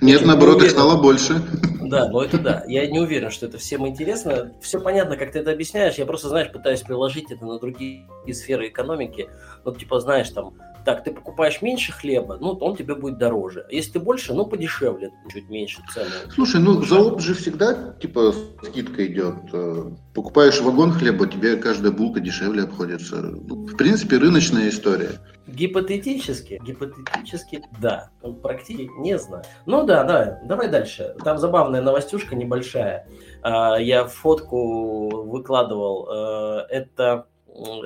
Нет, 0.00 0.26
наоборот, 0.26 0.64
их 0.64 0.70
стало 0.70 1.00
больше. 1.00 1.40
Да, 1.80 2.08
но 2.08 2.24
это 2.24 2.38
да. 2.38 2.64
Я 2.66 2.88
не 2.88 2.98
уверен, 2.98 3.30
что 3.30 3.46
это 3.46 3.58
всем 3.58 3.86
интересно. 3.86 4.52
Все 4.60 4.80
понятно, 4.80 5.16
как 5.16 5.30
ты 5.30 5.38
это 5.38 5.52
объясняешь. 5.52 5.94
Я 5.94 6.06
просто, 6.06 6.28
знаешь, 6.28 6.50
пытаюсь 6.50 6.80
приложить 6.80 7.30
это 7.30 7.44
на 7.44 7.60
другие 7.60 8.08
сферы 8.32 8.66
экономики. 8.66 9.28
Вот, 9.64 9.78
типа, 9.78 10.00
знаешь, 10.00 10.28
там, 10.30 10.54
так, 10.86 11.02
ты 11.02 11.10
покупаешь 11.10 11.62
меньше 11.62 11.90
хлеба, 11.90 12.38
ну, 12.40 12.52
он 12.52 12.76
тебе 12.76 12.94
будет 12.94 13.18
дороже. 13.18 13.66
Если 13.70 13.94
ты 13.94 13.98
больше, 13.98 14.32
ну, 14.34 14.46
подешевле, 14.46 15.10
чуть 15.28 15.50
меньше 15.50 15.82
цены. 15.92 16.30
Слушай, 16.32 16.60
ну, 16.60 16.80
за 16.80 17.00
опт 17.00 17.20
же 17.20 17.34
всегда, 17.34 17.94
типа, 18.00 18.32
скидка 18.62 19.04
идет. 19.04 19.34
Э, 19.52 19.90
покупаешь 20.14 20.60
вагон 20.60 20.92
хлеба, 20.92 21.26
тебе 21.26 21.56
каждая 21.56 21.90
булка 21.90 22.20
дешевле 22.20 22.62
обходится. 22.62 23.16
Ну, 23.16 23.66
в 23.66 23.76
принципе, 23.76 24.18
рыночная 24.18 24.68
история. 24.68 25.10
Гипотетически, 25.48 26.62
гипотетически, 26.64 27.64
да. 27.80 28.10
Практически 28.40 28.88
не 29.00 29.18
знаю. 29.18 29.42
Ну 29.66 29.84
да, 29.84 30.04
да, 30.04 30.40
давай 30.44 30.68
дальше. 30.68 31.16
Там 31.24 31.38
забавная 31.38 31.82
новостюшка 31.82 32.36
небольшая. 32.36 33.08
А, 33.42 33.76
я 33.76 34.06
фотку 34.06 35.24
выкладывал. 35.24 36.08
Э, 36.08 36.66
это 36.70 37.26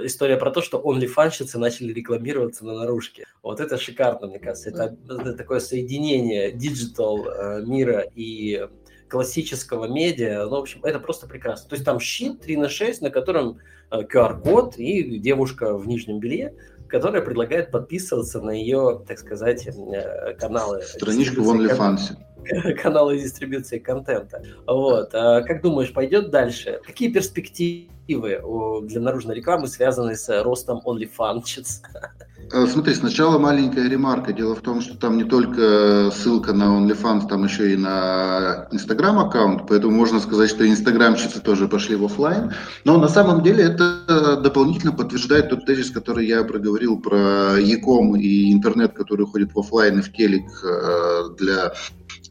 история 0.05 0.37
про 0.37 0.51
то, 0.51 0.63
что 0.63 0.81
OnlyFansщицы 0.81 1.59
начали 1.59 1.93
рекламироваться 1.93 2.65
на 2.65 2.75
наружке. 2.75 3.27
Вот 3.43 3.61
это 3.61 3.79
шикарно, 3.79 4.27
мне 4.29 4.39
кажется. 4.39 4.71
Это, 4.71 4.97
это 5.09 5.35
такое 5.35 5.61
соединение 5.61 6.53
digital 6.53 7.27
э, 7.27 7.63
мира 7.63 8.05
и 8.15 8.69
классического 9.09 9.87
медиа. 9.87 10.45
Ну, 10.45 10.51
в 10.51 10.61
общем, 10.61 10.85
это 10.85 11.01
просто 11.01 11.27
прекрасно. 11.27 11.69
То 11.69 11.75
есть 11.75 11.85
там 11.85 12.01
щит 12.01 12.41
3 12.41 12.57
на 12.57 12.69
6, 12.69 13.03
на 13.03 13.11
котором 13.11 13.59
QR-код 13.91 14.79
э, 14.79 14.83
и 14.83 15.19
девушка 15.19 15.77
в 15.77 15.87
нижнем 15.87 16.21
белье, 16.21 16.55
которая 16.91 17.23
предлагает 17.23 17.71
подписываться 17.71 18.41
на 18.41 18.51
ее, 18.51 19.03
так 19.07 19.19
сказать, 19.19 19.67
э, 19.67 20.35
каналы. 20.35 20.83
Страничку 20.83 21.43
в 21.43 21.51
OnlyFans. 21.51 22.17
Каналы 22.83 23.19
дистрибуции 23.19 23.79
контента. 23.79 24.43
Вот. 24.67 25.15
А 25.15 25.43
как 25.43 25.63
думаешь, 25.63 25.93
пойдет 25.93 26.31
дальше? 26.31 26.81
Какие 26.85 27.13
перспективы 27.13 28.43
для 28.83 29.01
наружной 29.01 29.37
рекламы 29.37 29.69
связаны 29.69 30.17
с 30.17 30.43
ростом 30.43 30.83
OnlyFans? 30.85 31.63
Э, 32.53 32.67
смотри, 32.67 32.95
сначала 32.95 33.39
маленькая 33.39 33.89
ремарка. 33.89 34.33
Дело 34.33 34.57
в 34.57 34.61
том, 34.61 34.81
что 34.81 34.97
там 34.97 35.17
не 35.17 35.25
только 35.25 36.11
ссылка 36.11 36.53
на 36.53 36.65
OnlyFans, 36.65 37.29
там 37.29 37.45
еще 37.45 37.73
и 37.73 37.77
на 37.77 38.67
Instagram 38.73 39.21
аккаунт, 39.21 39.69
поэтому 39.69 39.95
можно 39.95 40.19
сказать, 40.19 40.51
что 40.51 40.69
инстаграмщицы 40.69 41.41
тоже 41.41 41.69
пошли 41.69 41.95
в 41.95 42.05
офлайн. 42.05 42.53
Но 42.85 42.99
на 42.99 43.09
самом 43.09 43.43
деле 43.43 43.65
это 43.65 44.37
дополнительно 44.43 44.93
подтверждает 44.93 45.51
тот 45.51 45.65
тезис, 45.65 45.91
который 45.91 46.27
я 46.27 46.43
проговорил 46.43 46.99
про 46.99 47.57
Яком 47.59 48.17
и 48.17 48.53
интернет, 48.53 48.95
который 48.95 49.23
уходит 49.23 49.55
в 49.55 49.59
офлайн 49.59 50.01
и 50.01 50.03
в 50.03 50.13
телек 50.13 50.45
э, 50.65 51.23
для 51.39 51.73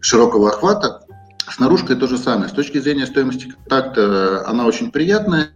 широкого 0.01 0.49
охвата. 0.49 1.01
С 1.49 1.57
наружкой 1.57 1.95
то 1.95 2.07
же 2.07 2.17
самое. 2.17 2.47
С 2.47 2.51
точки 2.51 2.77
зрения 2.77 3.07
стоимости 3.07 3.45
контакта 3.45 4.01
э, 4.01 4.49
она 4.49 4.65
очень 4.65 4.91
приятная. 4.91 5.49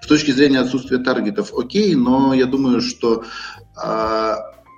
С 0.00 0.06
точки 0.06 0.30
зрения 0.30 0.60
отсутствия 0.60 0.98
таргетов 0.98 1.52
окей, 1.52 1.94
но 1.96 2.32
я 2.32 2.46
думаю, 2.46 2.80
что 2.80 3.24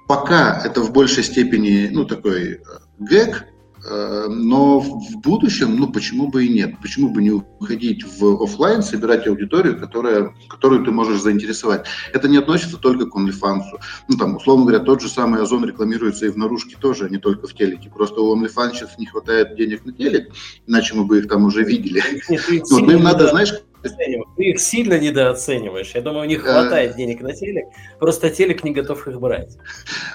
пока 0.07 0.63
это 0.65 0.81
в 0.83 0.93
большей 0.93 1.25
степени, 1.25 1.89
ну, 1.93 2.05
такой 2.05 2.55
э, 2.55 2.59
гэг, 2.99 3.45
э, 3.89 4.27
но 4.29 4.79
в 4.79 5.17
будущем, 5.21 5.77
ну, 5.77 5.91
почему 5.91 6.29
бы 6.29 6.45
и 6.45 6.49
нет? 6.49 6.75
Почему 6.81 7.11
бы 7.11 7.23
не 7.23 7.31
уходить 7.31 8.05
в 8.05 8.43
офлайн, 8.43 8.83
собирать 8.83 9.27
аудиторию, 9.27 9.79
которая, 9.79 10.33
которую 10.49 10.85
ты 10.85 10.93
можешь 10.93 11.21
заинтересовать? 11.21 11.87
Это 12.13 12.29
не 12.29 12.37
относится 12.37 12.77
только 12.77 13.07
к 13.07 13.17
OnlyFans. 13.17 13.63
Ну, 14.09 14.17
там, 14.17 14.37
условно 14.37 14.67
говоря, 14.67 14.85
тот 14.85 15.03
же 15.03 15.09
самый 15.09 15.43
Озон 15.43 15.65
рекламируется 15.65 16.27
и 16.27 16.31
в 16.31 16.39
наружке 16.39 16.77
тоже, 16.81 17.07
а 17.07 17.09
не 17.09 17.19
только 17.19 17.49
в 17.49 17.55
телеке. 17.55 17.91
Просто 17.91 18.21
у 18.21 18.35
OnlyFans 18.37 18.75
сейчас 18.75 18.99
не 18.99 19.07
хватает 19.07 19.57
денег 19.57 19.85
на 19.85 19.93
телек, 19.93 20.33
иначе 20.67 20.95
мы 20.95 21.05
бы 21.05 21.19
их 21.19 21.29
там 21.29 21.45
уже 21.45 21.65
видели. 21.65 22.03
Нет, 22.29 22.63
вот, 22.71 22.83
но 22.87 22.93
им 22.93 23.03
надо, 23.03 23.29
знаешь, 23.29 23.53
ты 23.89 24.43
их 24.45 24.61
сильно 24.61 24.99
недооцениваешь. 24.99 25.93
Я 25.95 26.01
думаю, 26.01 26.23
у 26.23 26.29
них 26.29 26.43
хватает 26.43 26.95
а... 26.95 26.97
денег 26.97 27.21
на 27.21 27.33
телек, 27.33 27.67
просто 27.99 28.31
телек 28.31 28.65
не 28.65 28.73
готов 28.73 29.07
их 29.09 29.21
брать. 29.21 29.57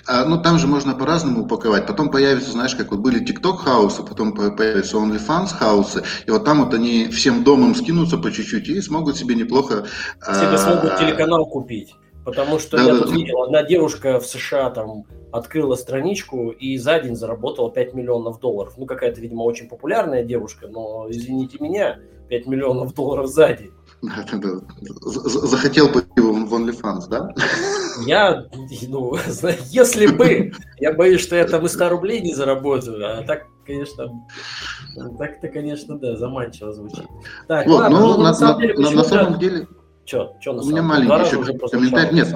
А, 0.05 0.25
ну, 0.25 0.41
там 0.41 0.57
же 0.57 0.67
можно 0.67 0.93
по-разному 0.93 1.43
упаковать. 1.43 1.87
Потом 1.87 2.11
появится, 2.11 2.51
знаешь, 2.51 2.75
как 2.75 2.91
вот 2.91 2.99
были 2.99 3.23
TikTok 3.23 3.57
хаусы, 3.57 4.03
потом 4.03 4.33
появятся 4.33 4.97
OnlyFans 4.97 5.53
хаусы, 5.57 6.03
и 6.25 6.31
вот 6.31 6.45
там 6.45 6.63
вот 6.63 6.73
они 6.73 7.07
всем 7.07 7.43
домом 7.43 7.75
скинутся 7.75 8.17
по 8.17 8.31
чуть-чуть 8.31 8.67
и 8.69 8.81
смогут 8.81 9.17
себе 9.17 9.35
неплохо... 9.35 9.85
Себе 10.21 10.55
а... 10.55 10.57
смогут 10.57 10.97
телеканал 10.97 11.45
купить. 11.45 11.95
Потому 12.23 12.59
что 12.59 12.77
да, 12.77 12.83
я 12.83 12.93
да, 12.93 12.99
тут 12.99 13.09
да. 13.09 13.15
видел, 13.15 13.41
одна 13.43 13.63
девушка 13.63 14.19
в 14.19 14.25
США 14.25 14.69
там 14.69 15.05
открыла 15.31 15.75
страничку 15.75 16.49
и 16.49 16.77
за 16.77 16.99
день 16.99 17.15
заработала 17.15 17.71
5 17.71 17.93
миллионов 17.93 18.39
долларов. 18.39 18.73
Ну, 18.77 18.85
какая-то, 18.85 19.21
видимо, 19.21 19.43
очень 19.43 19.67
популярная 19.67 20.23
девушка, 20.23 20.67
но, 20.67 21.07
извините 21.09 21.57
меня, 21.59 21.99
5 22.31 22.47
миллионов 22.47 22.95
долларов 22.95 23.27
за 23.27 23.53
день. 23.53 23.71
Захотел 24.01 25.89
бы 25.89 26.01
в 26.15 26.53
OnlyFans, 26.53 27.09
да? 27.09 27.29
Я, 28.07 28.45
ну, 28.87 29.15
если 29.69 30.07
бы, 30.07 30.53
я 30.79 30.93
боюсь, 30.93 31.21
что 31.21 31.35
я 31.35 31.45
там 31.45 31.65
и 31.65 31.69
100 31.69 31.89
рублей 31.89 32.21
не 32.21 32.33
заработаю, 32.33 33.19
а 33.19 33.21
так, 33.23 33.47
конечно, 33.67 34.25
так-то, 35.19 35.49
конечно, 35.49 35.99
да, 35.99 36.15
заманчиво 36.15 36.71
звучит. 36.71 37.05
Так, 37.49 37.67
вот, 37.67 37.81
ладно, 37.81 37.99
ну, 37.99 38.07
ну, 38.07 38.17
на, 38.17 38.23
на, 38.23 38.33
самом 38.33 38.61
деле, 38.61 38.73
на, 38.75 38.91
на 38.91 39.03
самом 39.03 39.39
деле 39.39 39.67
Че, 40.05 40.31
че 40.41 40.51
у 40.51 40.65
меня 40.65 40.81
маленький 40.81 41.37
еще 41.37 41.57
комментарий. 41.69 42.15
Нет, 42.15 42.33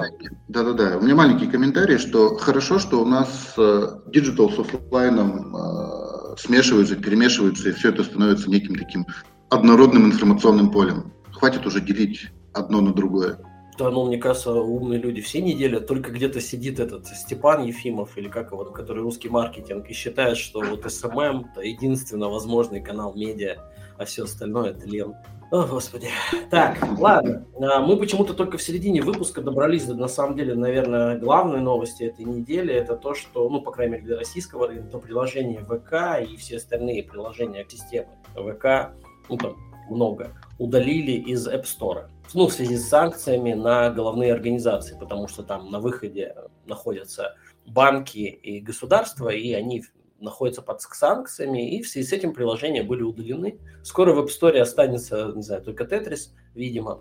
да-да-да. 0.48 0.98
У 0.98 1.02
меня 1.02 1.14
маленький 1.16 1.46
комментарий, 1.46 1.98
что 1.98 2.36
хорошо, 2.36 2.78
что 2.78 3.00
у 3.00 3.04
нас 3.04 3.54
э, 3.58 3.88
digital 4.06 4.50
с 4.50 4.58
офлайном 4.58 5.56
э, 5.56 6.36
смешиваются, 6.38 6.94
перемешиваются, 6.94 7.70
и 7.70 7.72
все 7.72 7.88
это 7.88 8.04
становится 8.04 8.48
неким 8.50 8.76
таким 8.76 9.06
однородным 9.50 10.06
информационным 10.06 10.70
полем. 10.70 11.12
Хватит 11.32 11.66
уже 11.66 11.80
делить 11.80 12.30
одно 12.52 12.80
на 12.80 12.92
другое. 12.92 13.38
Да, 13.78 13.90
ну, 13.90 14.06
мне 14.06 14.16
кажется, 14.16 14.52
умные 14.52 14.98
люди 14.98 15.20
все 15.20 15.42
не 15.42 15.52
делят, 15.52 15.86
только 15.86 16.10
где-то 16.10 16.40
сидит 16.40 16.80
этот 16.80 17.06
Степан 17.06 17.62
Ефимов, 17.64 18.16
или 18.16 18.28
как 18.28 18.52
его, 18.52 18.64
который 18.64 19.02
русский 19.02 19.28
маркетинг, 19.28 19.90
и 19.90 19.92
считает, 19.92 20.38
что 20.38 20.60
вот 20.60 20.90
SMM– 20.90 21.50
это 21.52 21.60
единственно 21.60 22.30
возможный 22.30 22.80
канал 22.80 23.14
медиа, 23.14 23.56
а 23.98 24.06
все 24.06 24.24
остальное– 24.24 24.70
это 24.72 24.86
тлен. 24.86 25.14
О, 25.50 25.64
Господи. 25.64 26.08
Так, 26.50 26.78
ладно. 26.98 27.46
А, 27.60 27.80
мы 27.80 27.96
почему-то 27.98 28.34
только 28.34 28.58
в 28.58 28.62
середине 28.62 29.00
выпуска 29.00 29.42
добрались 29.42 29.84
до, 29.84 29.94
на 29.94 30.08
самом 30.08 30.36
деле, 30.36 30.54
наверное, 30.54 31.18
главной 31.18 31.60
новости 31.60 32.02
этой 32.02 32.24
недели. 32.24 32.74
Это 32.74 32.96
то, 32.96 33.14
что, 33.14 33.48
ну, 33.48 33.60
по 33.60 33.70
крайней 33.70 33.92
мере, 33.92 34.04
для 34.04 34.16
российского 34.16 34.66
рынка, 34.66 34.88
то 34.90 34.98
приложение 34.98 35.60
ВК 35.60 36.28
и 36.28 36.36
все 36.36 36.56
остальные 36.56 37.04
приложения 37.04 37.64
системы 37.68 38.08
ВК, 38.34 38.92
ну, 39.28 39.36
там 39.36 39.56
много, 39.90 40.32
удалили 40.58 41.12
из 41.12 41.46
App 41.48 41.64
Store. 41.64 42.08
Ну, 42.34 42.48
в 42.48 42.52
связи 42.52 42.76
с 42.76 42.88
санкциями 42.88 43.52
на 43.52 43.90
головные 43.90 44.32
организации, 44.32 44.96
потому 44.98 45.28
что 45.28 45.42
там 45.42 45.70
на 45.70 45.80
выходе 45.80 46.34
находятся 46.66 47.36
банки 47.66 48.18
и 48.18 48.60
государства, 48.60 49.28
и 49.28 49.52
они 49.52 49.84
находятся 50.18 50.62
под 50.62 50.80
санкциями, 50.80 51.76
и 51.76 51.82
в 51.82 51.88
связи 51.88 52.08
с 52.08 52.12
этим 52.12 52.32
приложения 52.32 52.82
были 52.82 53.02
удалены. 53.02 53.58
Скоро 53.82 54.12
в 54.12 54.18
App 54.18 54.28
Store 54.28 54.58
останется, 54.58 55.32
не 55.34 55.42
знаю, 55.42 55.62
только 55.62 55.84
Tetris, 55.84 56.30
видимо. 56.54 57.00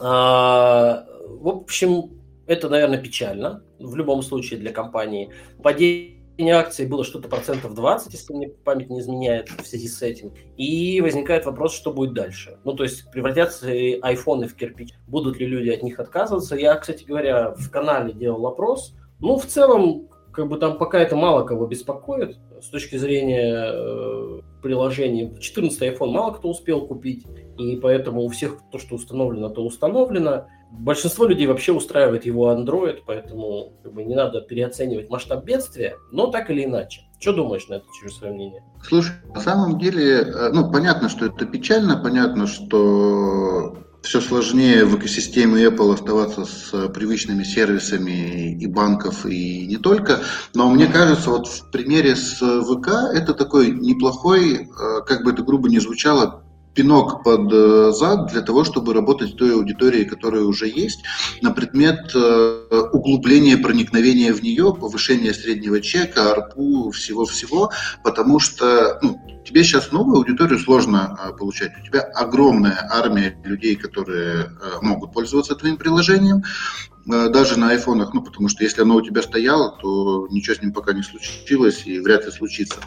А, 0.00 1.06
в 1.26 1.48
общем, 1.48 2.10
это, 2.46 2.68
наверное, 2.68 2.98
печально 2.98 3.62
в 3.78 3.96
любом 3.96 4.22
случае 4.22 4.60
для 4.60 4.72
компании. 4.72 5.32
Падение 5.62 6.15
акций 6.44 6.86
было 6.86 7.04
что-то 7.04 7.28
процентов 7.28 7.74
20, 7.74 8.12
если 8.12 8.34
мне 8.34 8.48
память 8.48 8.90
не 8.90 9.00
изменяет 9.00 9.48
в 9.48 9.66
связи 9.66 9.88
с 9.88 10.02
этим. 10.02 10.32
И 10.56 11.00
возникает 11.00 11.46
вопрос, 11.46 11.74
что 11.74 11.92
будет 11.92 12.14
дальше. 12.14 12.58
Ну, 12.64 12.74
то 12.74 12.84
есть 12.84 13.10
превратятся 13.10 13.70
ли 13.70 13.98
айфоны 14.00 14.46
в 14.46 14.54
кирпич? 14.54 14.92
Будут 15.06 15.38
ли 15.38 15.46
люди 15.46 15.70
от 15.70 15.82
них 15.82 15.98
отказываться? 15.98 16.56
Я, 16.56 16.74
кстати 16.76 17.04
говоря, 17.04 17.54
в 17.56 17.70
канале 17.70 18.12
делал 18.12 18.46
опрос. 18.46 18.94
Ну, 19.20 19.38
в 19.38 19.46
целом, 19.46 20.08
как 20.32 20.48
бы 20.48 20.58
там 20.58 20.76
пока 20.76 21.00
это 21.00 21.16
мало 21.16 21.44
кого 21.44 21.66
беспокоит 21.66 22.36
с 22.60 22.68
точки 22.68 22.96
зрения 22.96 23.72
э, 23.72 24.40
приложений. 24.62 25.38
14 25.40 25.80
iPhone 25.80 26.10
мало 26.10 26.32
кто 26.32 26.50
успел 26.50 26.86
купить, 26.86 27.24
и 27.58 27.76
поэтому 27.76 28.22
у 28.22 28.28
всех 28.28 28.58
то, 28.70 28.78
что 28.78 28.96
установлено, 28.96 29.48
то 29.48 29.64
установлено. 29.64 30.46
Большинство 30.70 31.26
людей 31.26 31.46
вообще 31.46 31.72
устраивает 31.72 32.26
его 32.26 32.52
Android, 32.52 32.98
поэтому 33.06 33.72
как 33.82 33.92
бы, 33.92 34.04
не 34.04 34.14
надо 34.14 34.40
переоценивать 34.40 35.08
масштаб 35.08 35.44
бедствия, 35.44 35.96
но 36.12 36.26
так 36.26 36.50
или 36.50 36.64
иначе. 36.64 37.02
Что 37.18 37.32
думаешь 37.32 37.66
на 37.68 37.74
это 37.74 37.86
через 37.98 38.16
свое 38.16 38.32
мнение? 38.32 38.62
Слушай, 38.82 39.12
на 39.34 39.40
самом 39.40 39.78
деле, 39.78 40.22
э, 40.22 40.50
ну, 40.52 40.70
понятно, 40.70 41.08
что 41.08 41.26
это 41.26 41.46
печально, 41.46 41.96
понятно, 41.96 42.46
что 42.46 43.76
все 44.02 44.20
сложнее 44.20 44.84
в 44.84 44.96
экосистеме 44.98 45.64
Apple 45.64 45.94
оставаться 45.94 46.44
с 46.44 46.88
привычными 46.88 47.42
сервисами 47.42 48.52
и 48.52 48.66
банков, 48.66 49.26
и 49.26 49.66
не 49.66 49.78
только. 49.78 50.20
Но 50.54 50.70
мне 50.70 50.86
кажется, 50.86 51.30
вот 51.30 51.48
в 51.48 51.70
примере 51.70 52.14
с 52.14 52.36
ВК 52.38 52.88
это 53.12 53.34
такой 53.34 53.70
неплохой, 53.70 54.68
э, 54.68 55.00
как 55.06 55.24
бы 55.24 55.32
это 55.32 55.42
грубо 55.42 55.68
не 55.68 55.80
звучало, 55.80 56.44
пинок 56.76 57.24
под 57.24 57.52
э, 57.52 57.90
зад 57.92 58.30
для 58.30 58.42
того, 58.42 58.62
чтобы 58.62 58.92
работать 58.92 59.30
с 59.30 59.32
той 59.32 59.54
аудиторией, 59.54 60.04
которая 60.04 60.42
уже 60.42 60.68
есть, 60.68 61.02
на 61.40 61.50
предмет 61.50 62.14
э, 62.14 62.88
углубления 62.92 63.56
проникновения 63.56 64.32
в 64.32 64.42
нее, 64.42 64.74
повышения 64.74 65.32
среднего 65.32 65.80
чека, 65.80 66.32
арпу, 66.32 66.90
всего-всего, 66.90 67.72
потому 68.04 68.38
что 68.38 68.98
ну, 69.02 69.18
тебе 69.44 69.64
сейчас 69.64 69.90
новую 69.90 70.18
аудиторию 70.18 70.58
сложно 70.58 71.18
э, 71.18 71.36
получать. 71.36 71.72
У 71.82 71.84
тебя 71.84 72.02
огромная 72.02 72.86
армия 72.92 73.36
людей, 73.44 73.74
которые 73.74 74.50
могут 74.82 75.12
пользоваться 75.12 75.54
твоим 75.54 75.78
приложением, 75.78 76.44
даже 77.06 77.58
на 77.58 77.70
айфонах, 77.70 78.12
ну, 78.14 78.22
потому 78.22 78.48
что 78.48 78.64
если 78.64 78.82
оно 78.82 78.96
у 78.96 79.00
тебя 79.00 79.22
стояло, 79.22 79.78
то 79.80 80.26
ничего 80.28 80.56
с 80.56 80.60
ним 80.60 80.72
пока 80.72 80.92
не 80.92 81.02
случилось 81.02 81.86
и 81.86 82.00
вряд 82.00 82.26
ли 82.26 82.32
случится. 82.32 82.80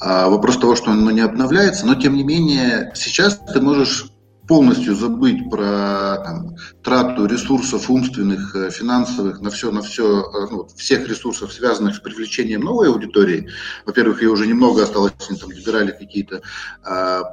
А, 0.00 0.28
вопрос 0.28 0.58
того, 0.58 0.76
что 0.76 0.90
оно 0.90 1.10
не 1.10 1.20
обновляется, 1.20 1.86
но 1.86 1.94
тем 1.94 2.16
не 2.16 2.24
менее 2.24 2.92
сейчас 2.94 3.38
ты 3.52 3.60
можешь 3.60 4.12
полностью 4.48 4.94
забыть 4.94 5.48
про 5.50 6.18
там, 6.24 6.56
трату 6.82 7.26
ресурсов 7.26 7.88
умственных, 7.88 8.54
э, 8.56 8.70
финансовых, 8.70 9.40
на 9.40 9.50
все, 9.50 9.70
на 9.70 9.82
все, 9.82 10.20
э, 10.20 10.46
ну, 10.50 10.68
всех 10.76 11.08
ресурсов, 11.08 11.52
связанных 11.52 11.96
с 11.96 12.00
привлечением 12.00 12.62
новой 12.62 12.88
аудитории. 12.88 13.48
Во-первых, 13.86 14.20
ее 14.20 14.30
уже 14.30 14.46
немного 14.46 14.82
осталось, 14.82 15.12
они 15.28 15.38
там 15.38 15.50
добирали 15.50 15.92
какие-то 15.92 16.42
а, 16.82 17.24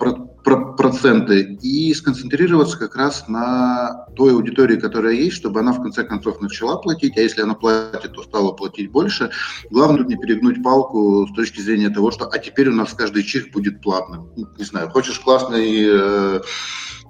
проценты, 0.43 1.57
и 1.61 1.93
сконцентрироваться 1.93 2.77
как 2.77 2.95
раз 2.95 3.27
на 3.27 4.05
той 4.15 4.33
аудитории, 4.33 4.77
которая 4.77 5.13
есть, 5.13 5.35
чтобы 5.35 5.59
она 5.59 5.73
в 5.73 5.81
конце 5.81 6.03
концов 6.03 6.41
начала 6.41 6.77
платить, 6.77 7.17
а 7.17 7.21
если 7.21 7.41
она 7.41 7.53
платит, 7.53 8.13
то 8.13 8.23
стала 8.23 8.51
платить 8.51 8.91
больше. 8.91 9.31
Главное 9.69 10.05
не 10.05 10.15
перегнуть 10.15 10.63
палку 10.63 11.27
с 11.27 11.35
точки 11.35 11.61
зрения 11.61 11.89
того, 11.89 12.11
что 12.11 12.25
а 12.25 12.37
теперь 12.39 12.69
у 12.69 12.73
нас 12.73 12.93
каждый 12.93 13.23
чих 13.23 13.51
будет 13.51 13.81
платным. 13.81 14.29
Ну, 14.35 14.47
не 14.57 14.63
знаю, 14.63 14.89
хочешь 14.89 15.19
классный 15.19 15.85
э, 15.87 16.41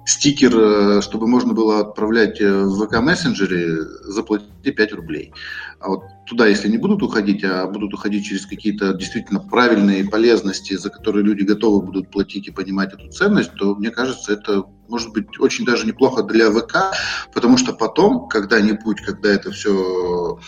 стикер, 0.04 0.52
э, 0.54 1.00
чтобы 1.02 1.26
можно 1.26 1.52
было 1.52 1.80
отправлять 1.80 2.40
э, 2.40 2.64
в 2.64 2.82
ВК-мессенджере, 2.82 3.82
заплати 4.04 4.72
5 4.72 4.92
рублей. 4.92 5.32
А 5.80 5.88
вот 5.88 6.02
туда, 6.26 6.46
если 6.46 6.68
не 6.68 6.76
будут 6.76 7.02
уходить, 7.02 7.42
а 7.42 7.66
будут 7.66 7.94
уходить 7.94 8.26
через 8.26 8.44
какие-то 8.44 8.92
действительно 8.92 9.40
правильные 9.40 10.04
полезности, 10.04 10.76
за 10.76 10.90
которые 10.90 11.24
люди 11.24 11.42
готовы 11.42 11.80
будут 11.80 12.10
платить 12.10 12.48
и 12.48 12.50
понимать 12.50 12.92
эту 12.92 13.10
ценность, 13.10 13.54
то, 13.54 13.74
мне 13.74 13.90
кажется, 13.90 14.34
это 14.34 14.64
может 14.88 15.12
быть 15.12 15.40
очень 15.40 15.64
даже 15.64 15.86
неплохо 15.86 16.22
для 16.22 16.50
ВК, 16.50 16.94
потому 17.32 17.56
что 17.56 17.72
потом, 17.72 18.28
когда-нибудь, 18.28 19.00
когда 19.00 19.30
это 19.30 19.50
все 19.52 20.38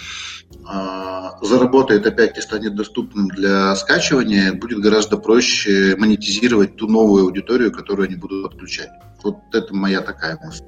а, 0.67 1.39
заработает 1.41 2.07
опять 2.07 2.37
и 2.37 2.43
станет 2.43 2.75
доступным 2.75 3.29
для 3.29 3.75
скачивания, 3.75 4.53
будет 4.53 4.81
гораздо 4.81 5.17
проще 5.17 5.97
монетизировать 5.97 6.77
ту 6.77 6.89
новую 6.89 7.25
аудиторию, 7.25 7.73
которую 7.73 8.07
они 8.07 8.17
будут 8.17 8.51
подключать. 8.51 8.91
Вот 9.23 9.37
это 9.53 9.75
моя 9.75 10.03
такая 10.03 10.39
мысль. 10.45 10.65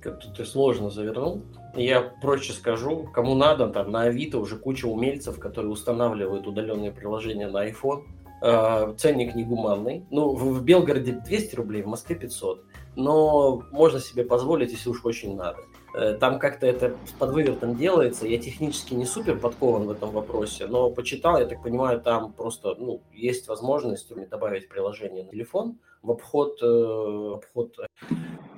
Как-то 0.00 0.28
ты 0.30 0.44
сложно 0.44 0.90
завернул. 0.90 1.42
Я 1.76 2.00
проще 2.00 2.52
скажу, 2.52 3.08
кому 3.12 3.34
надо, 3.34 3.68
там 3.68 3.90
на 3.90 4.02
Авито 4.02 4.38
уже 4.38 4.56
куча 4.56 4.86
умельцев, 4.86 5.38
которые 5.38 5.72
устанавливают 5.72 6.46
удаленные 6.46 6.92
приложения 6.92 7.48
на 7.48 7.68
iPhone. 7.68 8.04
Э, 8.42 8.94
ценник 8.98 9.34
негуманный. 9.34 10.04
Ну, 10.10 10.34
в, 10.34 10.58
в 10.58 10.62
Белгороде 10.62 11.12
200 11.12 11.54
рублей, 11.54 11.82
в 11.82 11.86
Москве 11.86 12.16
500. 12.16 12.64
Но 12.96 13.62
можно 13.72 13.98
себе 14.00 14.24
позволить, 14.24 14.72
если 14.72 14.90
уж 14.90 15.04
очень 15.04 15.36
надо. 15.36 15.58
Э, 15.94 16.14
там 16.14 16.38
как-то 16.38 16.66
это 16.66 16.94
под 17.18 17.32
вывертом 17.32 17.76
делается. 17.76 18.26
Я 18.26 18.38
технически 18.38 18.92
не 18.94 19.06
супер 19.06 19.38
подкован 19.38 19.86
в 19.86 19.90
этом 19.90 20.10
вопросе, 20.10 20.66
но 20.66 20.90
почитал, 20.90 21.38
я 21.38 21.46
так 21.46 21.62
понимаю, 21.62 22.00
там 22.00 22.32
просто 22.32 22.74
ну, 22.78 23.02
есть 23.12 23.48
возможность 23.48 24.12
добавить 24.28 24.68
приложение 24.68 25.24
на 25.24 25.30
телефон 25.30 25.78
в 26.02 26.10
обход... 26.10 26.58
Э, 26.62 27.34
обход. 27.36 27.74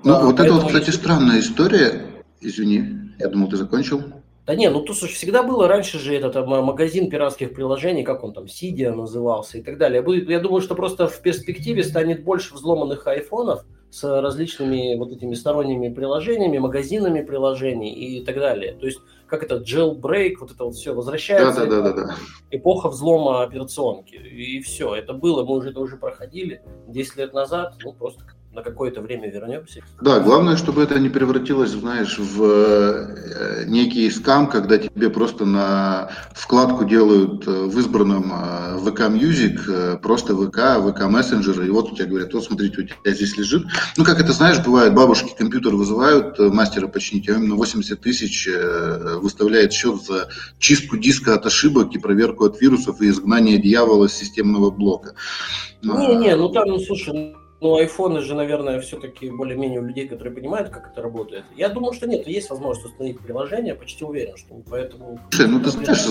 Ну, 0.02 0.14
а, 0.14 0.24
вот 0.24 0.40
это 0.40 0.52
вот, 0.52 0.66
кстати, 0.66 0.90
странная 0.90 1.38
история. 1.38 2.17
Извини, 2.40 3.12
я 3.18 3.28
думал, 3.28 3.48
ты 3.48 3.56
закончил. 3.56 4.02
Да 4.46 4.54
не, 4.54 4.70
ну 4.70 4.80
тут 4.80 4.96
слушай, 4.96 5.12
всегда 5.12 5.42
было 5.42 5.68
раньше 5.68 5.98
же 5.98 6.14
этот 6.14 6.46
магазин 6.46 7.10
пиратских 7.10 7.52
приложений, 7.54 8.04
как 8.04 8.24
он 8.24 8.32
там, 8.32 8.48
Сидия 8.48 8.92
назывался 8.92 9.58
и 9.58 9.62
так 9.62 9.76
далее. 9.76 10.02
Я 10.26 10.40
думаю, 10.40 10.62
что 10.62 10.74
просто 10.74 11.06
в 11.06 11.20
перспективе 11.20 11.84
станет 11.84 12.24
больше 12.24 12.54
взломанных 12.54 13.06
айфонов, 13.06 13.66
с 13.90 14.20
различными 14.20 14.96
вот 14.96 15.12
этими 15.12 15.34
сторонними 15.34 15.88
приложениями, 15.88 16.58
магазинами 16.58 17.22
приложений 17.22 17.94
и 17.94 18.24
так 18.24 18.36
далее. 18.36 18.74
То 18.74 18.86
есть 18.86 18.98
как 19.26 19.42
это 19.42 19.56
jailbreak, 19.56 20.36
вот 20.40 20.50
это 20.50 20.64
вот 20.64 20.74
все 20.74 20.94
возвращается. 20.94 21.66
Да, 21.66 21.82
да, 21.82 21.92
да, 21.92 22.06
да. 22.06 22.16
Эпоха 22.50 22.88
взлома 22.88 23.42
операционки. 23.42 24.14
И 24.14 24.60
все, 24.60 24.94
это 24.94 25.12
было, 25.12 25.44
мы 25.44 25.56
уже 25.56 25.70
это 25.70 25.80
уже 25.80 25.96
проходили 25.96 26.62
10 26.86 27.16
лет 27.16 27.34
назад, 27.34 27.74
ну 27.82 27.92
просто 27.92 28.24
на 28.58 28.64
какое-то 28.64 29.00
время 29.00 29.30
вернемся. 29.30 29.82
Да, 30.00 30.18
главное, 30.18 30.56
чтобы 30.56 30.82
это 30.82 30.98
не 30.98 31.08
превратилось, 31.08 31.70
знаешь, 31.70 32.18
в 32.18 32.42
э, 32.42 33.64
некий 33.66 34.10
скам, 34.10 34.48
когда 34.48 34.78
тебе 34.78 35.10
просто 35.10 35.44
на 35.44 36.10
вкладку 36.34 36.84
делают 36.84 37.46
э, 37.46 37.50
в 37.50 37.78
избранном 37.78 38.32
э, 38.32 38.78
ВК 38.78 39.02
Music, 39.02 39.98
просто 39.98 40.34
ВК, 40.34 40.80
ВК 40.82 41.02
Messenger, 41.02 41.66
и 41.66 41.70
вот 41.70 41.92
у 41.92 41.94
тебя 41.94 42.06
говорят, 42.06 42.34
вот 42.34 42.44
смотрите, 42.44 42.82
у 42.82 42.84
тебя 42.84 43.14
здесь 43.14 43.36
лежит. 43.38 43.64
Ну, 43.96 44.04
как 44.04 44.20
это, 44.20 44.32
знаешь, 44.32 44.58
бывает, 44.64 44.92
бабушки 44.92 45.32
компьютер 45.38 45.76
вызывают, 45.76 46.38
мастера 46.38 46.88
починить, 46.88 47.28
а 47.28 47.34
именно 47.34 47.54
80 47.54 48.00
тысяч 48.00 48.48
выставляет 49.22 49.72
счет 49.72 50.02
за 50.02 50.28
чистку 50.58 50.96
диска 50.96 51.34
от 51.34 51.46
ошибок 51.46 51.94
и 51.94 51.98
проверку 51.98 52.44
от 52.46 52.60
вирусов 52.60 53.00
и 53.00 53.08
изгнание 53.08 53.58
дьявола 53.58 54.08
с 54.08 54.14
системного 54.14 54.70
блока. 54.70 55.14
Не-не, 55.82 56.34
ну 56.34 56.48
там, 56.48 56.68
ну, 56.68 56.78
слушай, 56.80 57.36
Ну, 57.60 57.76
айфоны 57.76 58.20
же, 58.20 58.34
наверное, 58.34 58.80
все-таки 58.80 59.30
более-менее 59.30 59.80
у 59.80 59.84
людей, 59.84 60.06
которые 60.06 60.32
понимают, 60.32 60.68
как 60.68 60.92
это 60.92 61.02
работает. 61.02 61.44
Я 61.56 61.68
думаю, 61.68 61.92
что 61.92 62.06
нет, 62.06 62.26
есть 62.28 62.50
возможность 62.50 62.86
установить 62.86 63.18
приложение, 63.18 63.74
почти 63.74 64.04
уверен, 64.04 64.36
что 64.36 64.54
поэтому... 64.70 65.18
Слушай, 65.30 65.50
ну 65.50 65.60
ты 65.60 65.70
знаешь, 65.70 66.06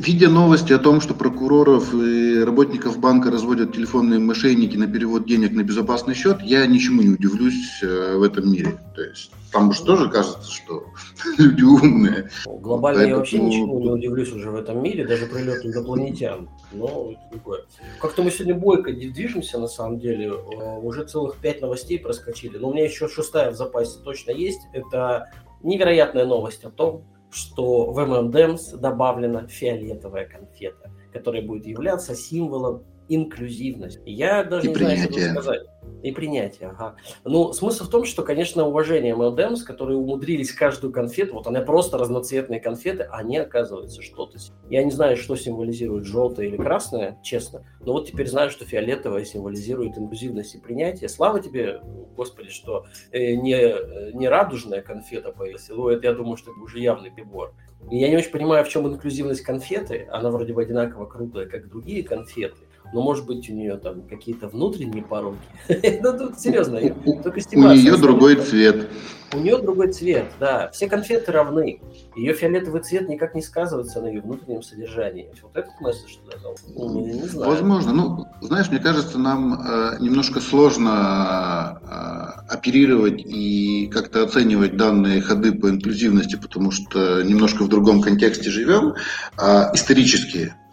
видя 0.00 0.28
новости 0.28 0.72
о 0.72 0.78
том, 0.78 1.00
что 1.00 1.14
прокуроров 1.14 1.94
и 1.94 2.42
работников 2.42 2.98
банка 2.98 3.30
разводят 3.30 3.72
телефонные 3.72 4.18
мошенники 4.18 4.76
на 4.76 4.88
перевод 4.88 5.26
денег 5.26 5.52
на 5.52 5.62
безопасный 5.62 6.14
счет, 6.14 6.40
я 6.42 6.66
ничему 6.66 7.02
не 7.02 7.10
удивлюсь 7.10 7.80
э, 7.82 8.16
в 8.16 8.22
этом 8.22 8.50
мире. 8.50 8.76
То 8.96 9.02
есть 9.02 9.30
там 9.54 9.72
же 9.72 9.84
тоже 9.84 10.10
кажется, 10.10 10.50
что 10.50 10.84
люди 11.38 11.62
умные. 11.62 12.28
Глобально 12.44 12.98
Поэтому... 12.98 13.08
я 13.08 13.16
вообще 13.16 13.38
ничего 13.38 13.80
не 13.80 13.90
удивлюсь 13.90 14.32
уже 14.32 14.50
в 14.50 14.56
этом 14.56 14.82
мире, 14.82 15.06
даже 15.06 15.26
прилет 15.26 15.64
инопланетян. 15.64 16.48
Но 16.72 17.12
это 17.12 17.20
другое. 17.30 17.60
Как-то 18.00 18.24
мы 18.24 18.32
сегодня 18.32 18.54
бойко 18.56 18.92
движемся, 18.92 19.60
на 19.60 19.68
самом 19.68 20.00
деле. 20.00 20.32
Э, 20.64 20.78
уже 20.78 21.04
целых 21.04 21.38
пять 21.40 21.60
новостей 21.60 21.98
проскочили. 21.98 22.56
Но 22.56 22.68
у 22.68 22.72
меня 22.72 22.84
еще 22.84 23.08
шестая 23.08 23.50
в 23.50 23.54
запасе 23.54 23.98
точно 24.02 24.30
есть. 24.30 24.62
Это 24.72 25.30
невероятная 25.62 26.24
новость 26.24 26.64
о 26.64 26.70
том, 26.70 27.04
что 27.30 27.90
в 27.90 27.98
M&M's 27.98 28.76
добавлена 28.76 29.46
фиолетовая 29.46 30.26
конфета, 30.26 30.90
которая 31.12 31.42
будет 31.42 31.66
являться 31.66 32.14
символом 32.14 32.84
инклюзивность. 33.08 34.00
Я 34.04 34.44
даже 34.44 34.66
и 34.66 34.68
не 34.68 34.74
принятие. 34.74 35.08
знаю, 35.08 35.12
что 35.12 35.42
сказать. 35.42 35.62
И 36.02 36.12
принятие, 36.12 36.68
ага. 36.68 36.96
Ну, 37.24 37.52
смысл 37.52 37.84
в 37.84 37.88
том, 37.88 38.04
что, 38.04 38.22
конечно, 38.22 38.66
уважение 38.66 39.14
MLDMs, 39.14 39.60
которые 39.64 39.96
умудрились 39.96 40.52
каждую 40.52 40.92
конфету, 40.92 41.34
вот 41.34 41.46
она 41.46 41.62
просто 41.62 41.96
разноцветные 41.96 42.60
конфеты, 42.60 43.08
они, 43.10 43.38
оказывается, 43.38 44.02
что-то... 44.02 44.38
Я 44.68 44.84
не 44.84 44.90
знаю, 44.90 45.16
что 45.16 45.34
символизирует 45.34 46.04
желтое 46.04 46.48
или 46.48 46.56
красное, 46.58 47.18
честно, 47.22 47.66
но 47.80 47.92
вот 47.94 48.06
теперь 48.06 48.28
знаю, 48.28 48.50
что 48.50 48.66
фиолетовое 48.66 49.24
символизирует 49.24 49.96
инклюзивность 49.96 50.54
и 50.54 50.58
принятие. 50.58 51.08
Слава 51.08 51.40
тебе, 51.40 51.80
Господи, 52.16 52.50
что 52.50 52.84
э, 53.10 53.34
не, 53.34 54.14
не 54.14 54.28
радужная 54.28 54.82
конфета 54.82 55.32
появилась. 55.32 55.68
Ну, 55.70 55.88
это, 55.88 56.06
я 56.06 56.12
думаю, 56.12 56.36
что 56.36 56.50
это 56.50 56.60
уже 56.60 56.80
явный 56.80 57.10
прибор. 57.10 57.54
И 57.90 57.98
я 57.98 58.08
не 58.08 58.16
очень 58.16 58.30
понимаю, 58.30 58.64
в 58.64 58.68
чем 58.68 58.86
инклюзивность 58.86 59.42
конфеты. 59.42 60.06
Она 60.10 60.30
вроде 60.30 60.52
бы 60.52 60.62
одинаково 60.62 61.06
круглая, 61.06 61.46
как 61.46 61.68
другие 61.68 62.02
конфеты 62.02 62.56
но 62.92 63.02
может 63.02 63.26
быть 63.26 63.48
у 63.50 63.52
нее 63.52 63.76
там 63.76 64.02
какие-то 64.02 64.48
внутренние 64.48 65.02
пороки. 65.02 65.38
ну 66.02 66.18
тут 66.18 66.38
серьезно, 66.38 66.80
только 67.22 67.40
У 67.54 67.58
нее 67.58 67.96
другой 67.96 68.36
цвет. 68.36 68.88
У 69.32 69.38
нее 69.38 69.58
другой 69.58 69.92
цвет, 69.92 70.26
да. 70.38 70.70
Все 70.70 70.88
конфеты 70.88 71.32
равны. 71.32 71.80
Ее 72.14 72.34
фиолетовый 72.34 72.82
цвет 72.82 73.08
никак 73.08 73.34
не 73.34 73.42
сказывается 73.42 74.00
на 74.00 74.06
ее 74.06 74.20
внутреннем 74.20 74.62
содержании. 74.62 75.28
Вот 75.42 75.56
этот 75.56 75.72
месседж 75.80 76.16
дал. 76.40 76.56
Ну, 76.68 77.26
знаю. 77.26 77.50
Возможно. 77.50 77.92
Ну, 77.92 78.26
знаешь, 78.40 78.70
мне 78.70 78.78
кажется, 78.78 79.18
нам 79.18 79.54
э, 79.54 79.96
немножко 79.98 80.40
сложно 80.40 81.80
э, 81.82 82.54
оперировать 82.54 83.20
и 83.24 83.88
как-то 83.88 84.22
оценивать 84.22 84.76
данные 84.76 85.20
ходы 85.20 85.52
по 85.52 85.68
инклюзивности, 85.68 86.36
потому 86.36 86.70
что 86.70 87.22
немножко 87.22 87.64
в 87.64 87.68
другом 87.68 88.02
контексте 88.02 88.50
живем. 88.50 88.94
Э, 89.36 89.72
исторические 89.74 90.54
Э, 90.54 90.63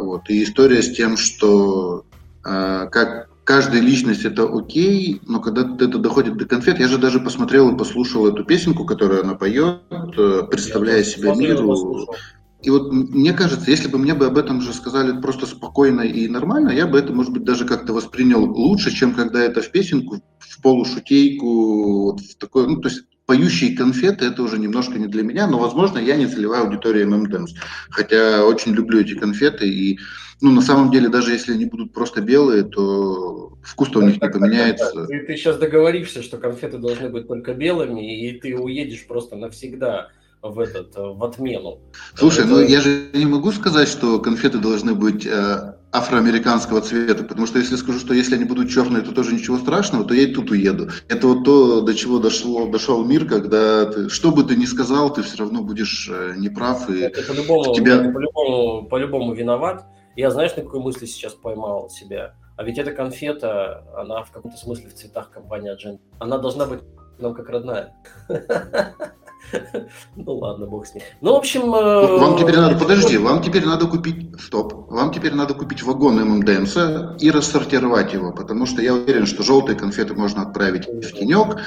вот. 0.00 0.28
И 0.28 0.42
история 0.42 0.82
с 0.82 0.92
тем, 0.92 1.16
что 1.16 2.04
э, 2.44 2.88
как 2.90 3.28
каждая 3.44 3.80
личность 3.80 4.24
это 4.24 4.44
окей, 4.44 5.20
но 5.26 5.40
когда 5.40 5.62
это 5.62 5.98
доходит 5.98 6.36
до 6.36 6.46
конфет, 6.46 6.78
я 6.80 6.88
же 6.88 6.98
даже 6.98 7.20
посмотрел 7.20 7.72
и 7.72 7.78
послушал 7.78 8.26
эту 8.26 8.44
песенку, 8.44 8.84
которую 8.84 9.22
она 9.22 9.34
поет, 9.34 9.80
э, 9.90 10.42
представляя 10.50 10.98
я 10.98 11.04
себя 11.04 11.34
миру. 11.34 12.08
И 12.62 12.70
вот 12.70 12.90
мне 12.90 13.34
кажется, 13.34 13.70
если 13.70 13.88
бы 13.88 13.98
мне 13.98 14.14
бы 14.14 14.24
об 14.24 14.38
этом 14.38 14.62
же 14.62 14.72
сказали 14.72 15.20
просто 15.20 15.44
спокойно 15.44 16.00
и 16.00 16.26
нормально, 16.28 16.70
я 16.70 16.86
бы 16.86 16.98
это, 16.98 17.12
может 17.12 17.30
быть, 17.30 17.44
даже 17.44 17.66
как-то 17.66 17.92
воспринял 17.92 18.42
лучше, 18.42 18.90
чем 18.90 19.12
когда 19.14 19.42
это 19.42 19.60
в 19.60 19.70
песенку, 19.70 20.22
в 20.38 20.62
полушутейку, 20.62 22.04
вот 22.04 22.20
в 22.20 22.38
такой, 22.38 22.66
ну, 22.66 22.80
то 22.80 22.88
есть 22.88 23.04
поющие 23.26 23.76
конфеты 23.76 24.26
это 24.26 24.42
уже 24.42 24.58
немножко 24.58 24.98
не 24.98 25.06
для 25.06 25.22
меня, 25.22 25.46
но, 25.46 25.58
возможно, 25.58 25.98
я 25.98 26.16
не 26.16 26.26
целевая 26.26 26.62
аудитория 26.62 27.04
M&M's. 27.04 27.50
Хотя 27.90 28.44
очень 28.44 28.72
люблю 28.72 29.00
эти 29.00 29.14
конфеты, 29.14 29.68
и, 29.68 29.98
ну, 30.40 30.50
на 30.50 30.60
самом 30.60 30.90
деле, 30.90 31.08
даже 31.08 31.32
если 31.32 31.54
они 31.54 31.64
будут 31.64 31.92
просто 31.92 32.20
белые, 32.20 32.64
то 32.64 33.56
вкус-то 33.62 34.00
у 34.00 34.02
них 34.02 34.20
не 34.20 34.28
поменяется. 34.28 35.06
Ты, 35.06 35.20
ты 35.20 35.36
сейчас 35.36 35.56
договоришься, 35.56 36.22
что 36.22 36.36
конфеты 36.36 36.78
должны 36.78 37.08
быть 37.08 37.26
только 37.26 37.54
белыми, 37.54 38.28
и 38.28 38.38
ты 38.38 38.56
уедешь 38.56 39.06
просто 39.06 39.36
навсегда 39.36 40.10
в 40.42 40.60
этот 40.60 40.94
в 40.94 41.24
отмену. 41.24 41.80
Слушай, 42.14 42.40
это... 42.40 42.48
ну 42.48 42.60
я 42.60 42.82
же 42.82 43.06
не 43.14 43.24
могу 43.24 43.50
сказать, 43.50 43.88
что 43.88 44.18
конфеты 44.18 44.58
должны 44.58 44.94
быть 44.94 45.24
э, 45.24 45.73
афроамериканского 45.94 46.80
цвета, 46.80 47.22
потому 47.22 47.46
что 47.46 47.60
если 47.60 47.76
скажу, 47.76 48.00
что 48.00 48.14
если 48.14 48.34
они 48.34 48.44
будут 48.44 48.68
черные, 48.68 49.02
то 49.02 49.14
тоже 49.14 49.32
ничего 49.32 49.58
страшного, 49.58 50.04
то 50.04 50.12
я 50.12 50.22
и 50.22 50.34
тут 50.34 50.50
уеду. 50.50 50.88
Это 51.08 51.28
вот 51.28 51.44
то, 51.44 51.80
до 51.82 51.94
чего 51.94 52.18
дошло, 52.18 52.66
дошел 52.66 53.04
мир, 53.04 53.26
когда 53.26 53.86
ты, 53.86 54.08
что 54.08 54.32
бы 54.32 54.42
ты 54.42 54.56
ни 54.56 54.64
сказал, 54.64 55.12
ты 55.12 55.22
все 55.22 55.38
равно 55.38 55.62
будешь 55.62 56.10
э, 56.12 56.34
неправ. 56.36 56.90
И 56.90 56.98
это 57.00 57.22
по-любому, 57.22 57.74
тебя... 57.74 57.98
по-любому, 58.10 58.88
по-любому 58.88 59.34
виноват. 59.34 59.86
Я 60.16 60.30
знаешь, 60.30 60.54
на 60.56 60.62
какой 60.62 60.80
мысли 60.80 61.06
сейчас 61.06 61.34
поймал 61.34 61.88
себя? 61.88 62.34
А 62.56 62.64
ведь 62.64 62.78
эта 62.78 62.90
конфета, 62.92 63.84
она 63.96 64.22
в 64.24 64.32
каком-то 64.32 64.56
смысле 64.56 64.88
в 64.88 64.94
цветах 64.94 65.30
компании 65.30 65.72
Agent. 65.72 66.00
Она 66.18 66.38
должна 66.38 66.66
быть 66.66 66.80
нам 67.18 67.34
как 67.34 67.48
родная. 67.48 67.94
Ну 70.16 70.38
ладно, 70.38 70.66
бог 70.66 70.86
с 70.86 70.94
ним. 70.94 71.02
Ну, 71.20 71.32
в 71.32 71.36
общем... 71.36 71.74
Э, 71.74 72.18
вам 72.18 72.38
теперь 72.38 72.56
надо, 72.56 72.78
подожди, 72.78 73.18
вам 73.18 73.42
теперь 73.42 73.64
надо 73.64 73.86
купить, 73.86 74.40
стоп, 74.40 74.90
вам 74.90 75.12
теперь 75.12 75.34
надо 75.34 75.54
купить 75.54 75.82
вагон 75.82 76.16
ММДМС 76.16 76.76
и 77.20 77.30
рассортировать 77.30 78.12
его, 78.12 78.32
потому 78.32 78.66
что 78.66 78.82
я 78.82 78.94
уверен, 78.94 79.26
что 79.26 79.42
желтые 79.42 79.76
конфеты 79.76 80.14
можно 80.14 80.42
отправить 80.42 80.86
в 80.86 81.12
тенек, 81.12 81.58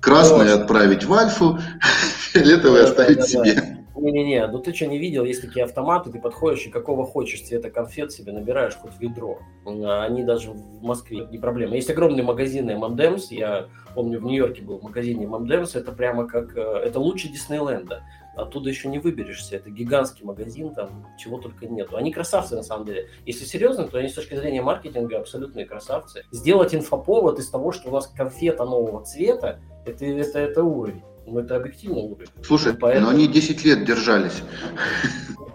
красные 0.00 0.52
отправить 0.52 1.04
в 1.04 1.12
альфу, 1.12 1.58
фиолетовые 2.32 2.84
оставить 2.84 3.24
себе. 3.24 3.77
Не-не-не, 4.00 4.46
ну 4.46 4.58
ты 4.60 4.72
что, 4.72 4.86
не 4.86 4.98
видел, 4.98 5.24
есть 5.24 5.42
такие 5.42 5.64
автоматы, 5.64 6.10
ты 6.10 6.20
подходишь 6.20 6.66
и 6.66 6.70
какого 6.70 7.04
хочешь 7.04 7.42
цвета 7.42 7.70
конфет 7.70 8.12
себе 8.12 8.32
набираешь 8.32 8.76
хоть 8.76 8.98
ведро. 8.98 9.40
Они 9.64 10.22
даже 10.22 10.50
в 10.50 10.82
Москве 10.82 11.26
не 11.30 11.38
проблема. 11.38 11.74
Есть 11.74 11.90
огромные 11.90 12.22
магазины 12.22 12.72
M&M's, 12.72 13.26
я 13.30 13.68
помню, 13.94 14.20
в 14.20 14.24
Нью-Йорке 14.24 14.62
был 14.62 14.78
в 14.78 14.82
магазине 14.84 15.24
M&M's, 15.26 15.76
это 15.76 15.92
прямо 15.92 16.26
как, 16.26 16.56
э, 16.56 16.60
это 16.60 17.00
лучше 17.00 17.28
Диснейленда. 17.28 18.04
Оттуда 18.36 18.68
еще 18.68 18.88
не 18.88 19.00
выберешься, 19.00 19.56
это 19.56 19.68
гигантский 19.68 20.24
магазин, 20.24 20.72
там 20.72 21.06
чего 21.18 21.38
только 21.38 21.66
нету. 21.66 21.96
Они 21.96 22.12
красавцы 22.12 22.54
на 22.54 22.62
самом 22.62 22.86
деле. 22.86 23.08
Если 23.26 23.44
серьезно, 23.44 23.88
то 23.88 23.98
они 23.98 24.08
с 24.08 24.14
точки 24.14 24.36
зрения 24.36 24.62
маркетинга 24.62 25.18
абсолютные 25.18 25.66
красавцы. 25.66 26.24
Сделать 26.30 26.72
инфоповод 26.72 27.40
из 27.40 27.50
того, 27.50 27.72
что 27.72 27.90
у 27.90 27.92
нас 27.92 28.06
конфета 28.06 28.64
нового 28.64 29.04
цвета, 29.04 29.60
это, 29.84 30.04
это, 30.06 30.38
это 30.38 30.62
уровень. 30.62 31.02
Ну, 31.30 31.40
это 31.40 31.56
объективно 31.56 31.98
уровень. 31.98 32.28
Слушай, 32.42 32.74
Поэтому... 32.74 33.06
но 33.06 33.12
они 33.12 33.28
10 33.28 33.64
лет 33.64 33.84
держались. 33.84 34.42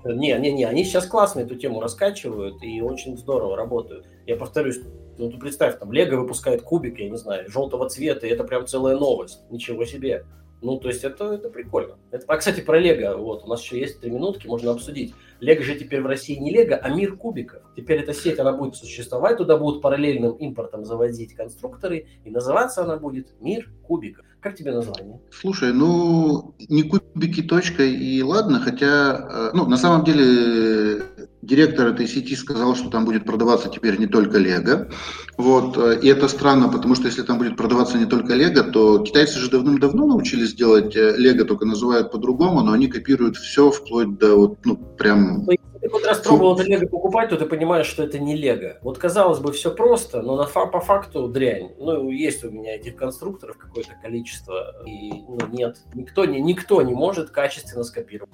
Не, 0.06 0.38
не, 0.38 0.52
не, 0.52 0.66
они 0.66 0.84
сейчас 0.84 1.08
классно 1.08 1.40
эту 1.42 1.56
тему 1.56 1.80
раскачивают 1.80 2.62
и 2.62 2.82
очень 2.82 3.18
здорово 3.18 3.56
работают. 3.56 4.06
Я 4.28 4.36
повторюсь, 4.36 4.80
ну 5.18 5.32
ты 5.32 5.38
представь, 5.38 5.80
там 5.80 5.92
Лего 5.94 6.18
выпускает 6.18 6.62
кубик, 6.62 7.00
я 7.00 7.10
не 7.10 7.18
знаю, 7.18 7.50
желтого 7.50 7.90
цвета, 7.90 8.28
и 8.28 8.30
это 8.30 8.44
прям 8.44 8.68
целая 8.68 8.98
новость. 8.98 9.40
Ничего 9.50 9.86
себе. 9.86 10.26
Ну, 10.62 10.78
то 10.78 10.88
есть 10.88 11.04
это, 11.04 11.34
это 11.34 11.50
прикольно. 11.50 11.98
Это, 12.12 12.24
а, 12.28 12.38
кстати, 12.38 12.62
про 12.62 12.80
Лего. 12.80 13.18
Вот, 13.18 13.44
у 13.44 13.48
нас 13.48 13.62
еще 13.62 13.80
есть 13.80 14.00
три 14.00 14.12
минутки, 14.12 14.48
можно 14.48 14.72
обсудить. 14.72 15.14
Лего 15.42 15.62
же 15.62 15.76
теперь 15.76 16.02
в 16.02 16.06
России 16.06 16.36
не 16.36 16.52
Лего, 16.52 16.76
а 16.76 16.90
мир 16.90 17.18
кубиков. 17.18 17.62
Теперь 17.76 18.00
эта 18.00 18.14
сеть, 18.14 18.40
она 18.40 18.54
будет 18.54 18.76
существовать, 18.76 19.38
туда 19.38 19.58
будут 19.58 19.82
параллельным 19.82 20.32
импортом 20.34 20.86
завозить 20.86 21.36
конструкторы, 21.36 22.08
и 22.24 22.30
называться 22.30 22.84
она 22.84 22.98
будет 22.98 23.34
«Мир 23.42 23.70
кубиков». 23.84 24.26
Как 24.44 24.56
тебе 24.58 24.74
название? 24.74 25.22
Слушай, 25.32 25.72
ну, 25.72 26.54
не 26.68 26.84
кубики 26.84 27.42
точка 27.42 27.84
и 27.84 28.22
ладно, 28.22 28.60
хотя, 28.60 29.16
э, 29.16 29.52
ну, 29.54 29.66
на 29.68 29.78
самом 29.78 30.04
деле, 30.04 31.02
директор 31.46 31.88
этой 31.88 32.08
сети 32.08 32.36
сказал, 32.36 32.76
что 32.76 32.90
там 32.90 33.06
будет 33.06 33.26
продаваться 33.26 33.70
теперь 33.70 34.00
не 34.00 34.08
только 34.08 34.38
Лего. 34.38 34.90
Вот, 35.38 35.78
э, 35.78 36.00
и 36.02 36.08
это 36.08 36.28
странно, 36.28 36.70
потому 36.70 36.96
что 36.96 37.08
если 37.08 37.22
там 37.22 37.38
будет 37.38 37.58
продаваться 37.58 37.98
не 37.98 38.06
только 38.06 38.34
Лего, 38.34 38.64
то 38.64 39.00
китайцы 39.00 39.40
же 39.40 39.50
давным-давно 39.50 40.08
научились 40.08 40.54
делать 40.54 40.96
э, 40.96 41.16
Лего, 41.18 41.46
только 41.46 41.66
называют 41.66 42.12
по-другому, 42.12 42.62
но 42.62 42.72
они 42.72 42.88
копируют 42.88 43.38
все 43.38 43.72
вплоть 43.72 44.18
до 44.18 44.36
вот, 44.36 44.58
ну, 44.64 44.76
прям 44.76 45.46
ну, 45.46 45.54
ты 45.84 45.90
хоть 45.90 46.06
раз 46.06 46.20
пробовал 46.20 46.56
это 46.56 46.64
Лего 46.64 46.86
покупать, 46.86 47.30
то 47.30 47.36
ты 47.36 47.46
понимаешь, 47.46 47.88
что 47.88 48.04
это 48.04 48.18
не 48.18 48.38
Лего. 48.38 48.78
Вот 48.82 48.98
казалось 48.98 49.40
бы, 49.40 49.52
все 49.52 49.70
просто, 49.70 50.22
но 50.22 50.38
на, 50.38 50.46
по 50.46 50.80
факту 50.80 51.28
дрянь. 51.28 51.72
Ну, 51.78 52.10
есть 52.10 52.46
у 52.46 52.52
меня 52.52 52.76
этих 52.76 52.96
конструкторов 52.96 53.58
какое-то 53.58 53.92
количество, 54.02 54.74
и 54.86 55.12
ну, 55.28 55.40
нет. 55.52 55.80
Никто 55.94 56.24
не, 56.24 56.40
никто 56.40 56.82
не 56.82 56.94
может 56.94 57.32
качественно 57.32 57.84
скопировать. 57.84 58.32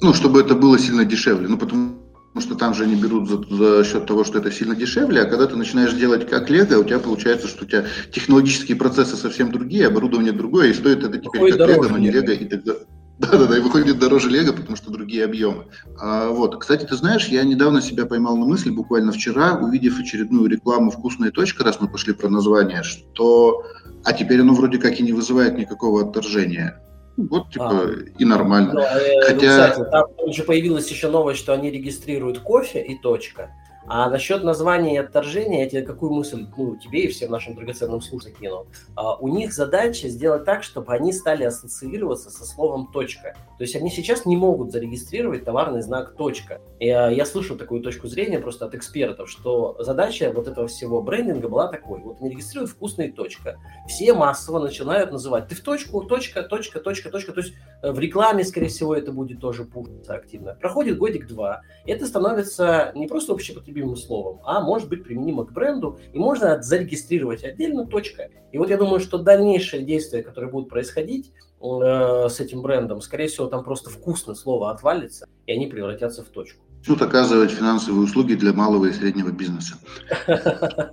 Ну, 0.00 0.12
чтобы 0.14 0.40
это 0.40 0.54
было 0.54 0.78
сильно 0.78 1.04
дешевле. 1.04 1.48
Ну, 1.48 1.58
потому 1.58 2.05
что 2.40 2.54
там 2.54 2.74
же 2.74 2.84
они 2.84 2.94
берут 2.94 3.28
за, 3.28 3.42
за 3.54 3.84
счет 3.84 4.06
того, 4.06 4.24
что 4.24 4.38
это 4.38 4.50
сильно 4.50 4.74
дешевле, 4.74 5.22
а 5.22 5.24
когда 5.24 5.46
ты 5.46 5.56
начинаешь 5.56 5.92
делать 5.92 6.28
как 6.28 6.50
Лего, 6.50 6.78
у 6.78 6.84
тебя 6.84 6.98
получается, 6.98 7.48
что 7.48 7.64
у 7.64 7.68
тебя 7.68 7.84
технологические 8.12 8.76
процессы 8.76 9.16
совсем 9.16 9.50
другие, 9.50 9.86
оборудование 9.86 10.32
другое, 10.32 10.68
и 10.68 10.74
стоит 10.74 11.04
это 11.04 11.18
теперь 11.18 11.52
Какой 11.52 11.52
как 11.52 11.68
Лего, 11.68 11.88
но 11.88 11.98
не 11.98 12.10
Лего 12.10 12.32
и 12.32 12.44
так 12.44 12.64
далее. 12.64 12.86
Да-да-да, 13.18 13.56
и 13.56 13.60
выходит 13.60 13.98
дороже 13.98 14.28
Лего, 14.28 14.52
потому 14.52 14.76
что 14.76 14.90
другие 14.90 15.24
объемы. 15.24 15.64
А, 15.98 16.28
вот, 16.28 16.60
кстати, 16.60 16.84
ты 16.84 16.96
знаешь, 16.96 17.28
я 17.28 17.44
недавно 17.44 17.80
себя 17.80 18.04
поймал 18.04 18.36
на 18.36 18.44
мысли, 18.44 18.68
буквально 18.68 19.10
вчера, 19.10 19.54
увидев 19.54 19.98
очередную 19.98 20.50
рекламу 20.50 20.90
«Вкусная 20.90 21.30
точка», 21.30 21.64
раз 21.64 21.80
мы 21.80 21.88
пошли 21.88 22.12
про 22.12 22.28
название, 22.28 22.82
что... 22.82 23.64
А 24.04 24.12
теперь 24.12 24.42
оно 24.42 24.54
вроде 24.54 24.78
как 24.78 25.00
и 25.00 25.02
не 25.02 25.12
вызывает 25.12 25.58
никакого 25.58 26.02
отторжения. 26.02 26.80
Вот, 27.16 27.50
типа, 27.50 27.70
а, 27.70 27.90
и 28.18 28.24
нормально. 28.24 28.72
Ну, 28.74 28.80
э, 28.80 29.20
Хотя... 29.22 29.34
Ну, 29.34 29.38
кстати, 29.38 29.90
там 29.90 30.06
уже 30.18 30.42
появилась 30.42 30.90
еще 30.90 31.08
новость, 31.08 31.40
что 31.40 31.54
они 31.54 31.70
регистрируют 31.70 32.40
кофе 32.40 32.82
и 32.82 32.96
точка. 32.98 33.50
А 33.88 34.10
насчет 34.10 34.42
названия 34.42 34.94
и 34.94 34.98
отторжения, 34.98 35.62
я 35.62 35.70
тебе 35.70 35.82
какую 35.82 36.12
мысль, 36.12 36.46
ну, 36.56 36.76
тебе 36.76 37.04
и 37.04 37.08
всем 37.08 37.30
нашим 37.30 37.54
драгоценным 37.54 38.00
слушателям 38.00 38.40
кинул. 38.40 38.66
А, 38.96 39.14
у 39.16 39.28
них 39.28 39.52
задача 39.52 40.08
сделать 40.08 40.44
так, 40.44 40.64
чтобы 40.64 40.92
они 40.92 41.12
стали 41.12 41.44
ассоциироваться 41.44 42.30
со 42.30 42.44
словом 42.44 42.90
«точка». 42.92 43.36
То 43.58 43.62
есть 43.62 43.76
они 43.76 43.90
сейчас 43.90 44.26
не 44.26 44.36
могут 44.36 44.72
зарегистрировать 44.72 45.44
товарный 45.44 45.82
знак 45.82 46.16
«точка». 46.16 46.60
Я, 46.80 47.10
я 47.10 47.24
слышал 47.24 47.56
такую 47.56 47.80
точку 47.80 48.08
зрения 48.08 48.40
просто 48.40 48.66
от 48.66 48.74
экспертов, 48.74 49.30
что 49.30 49.76
задача 49.78 50.32
вот 50.34 50.48
этого 50.48 50.66
всего 50.66 51.00
брендинга 51.00 51.48
была 51.48 51.68
такой. 51.68 52.00
Вот 52.00 52.20
они 52.20 52.30
регистрируют 52.30 52.72
вкусные 52.72 53.12
точка. 53.12 53.58
Все 53.86 54.12
массово 54.14 54.58
начинают 54.58 55.12
называть 55.12 55.46
«ты 55.46 55.54
в 55.54 55.60
точку, 55.60 56.02
точка, 56.02 56.42
точка, 56.42 56.80
точка, 56.80 57.10
точка». 57.10 57.32
То 57.32 57.40
есть 57.40 57.54
э, 57.82 57.92
в 57.92 58.00
рекламе, 58.00 58.42
скорее 58.42 58.68
всего, 58.68 58.96
это 58.96 59.12
будет 59.12 59.40
тоже 59.40 59.64
пушиться 59.64 60.14
активно. 60.14 60.54
Проходит 60.54 60.98
годик-два, 60.98 61.62
это 61.86 62.06
становится 62.06 62.90
не 62.96 63.06
просто 63.06 63.32
общепотребительным 63.32 63.75
любимым 63.76 63.96
словом, 63.96 64.40
а 64.44 64.60
может 64.60 64.88
быть 64.88 65.04
применимо 65.04 65.44
к 65.44 65.52
бренду, 65.52 65.98
и 66.12 66.18
можно 66.18 66.62
зарегистрировать 66.62 67.44
отдельно, 67.44 67.86
точка. 67.86 68.30
И 68.52 68.58
вот 68.58 68.70
я 68.70 68.78
думаю, 68.78 69.00
что 69.00 69.18
дальнейшие 69.18 69.84
действия, 69.84 70.22
которые 70.22 70.50
будут 70.50 70.70
происходить 70.70 71.32
э, 71.60 72.28
с 72.28 72.40
этим 72.40 72.62
брендом, 72.62 73.00
скорее 73.00 73.28
всего, 73.28 73.46
там 73.46 73.62
просто 73.64 73.90
вкусное 73.90 74.34
слово 74.34 74.70
отвалится, 74.70 75.26
и 75.46 75.52
они 75.52 75.66
превратятся 75.66 76.22
в 76.24 76.28
точку. 76.28 76.64
Тут 76.86 77.02
оказывать 77.02 77.50
финансовые 77.50 78.04
услуги 78.04 78.34
для 78.34 78.52
малого 78.52 78.86
и 78.86 78.92
среднего 78.92 79.30
бизнеса. 79.30 79.74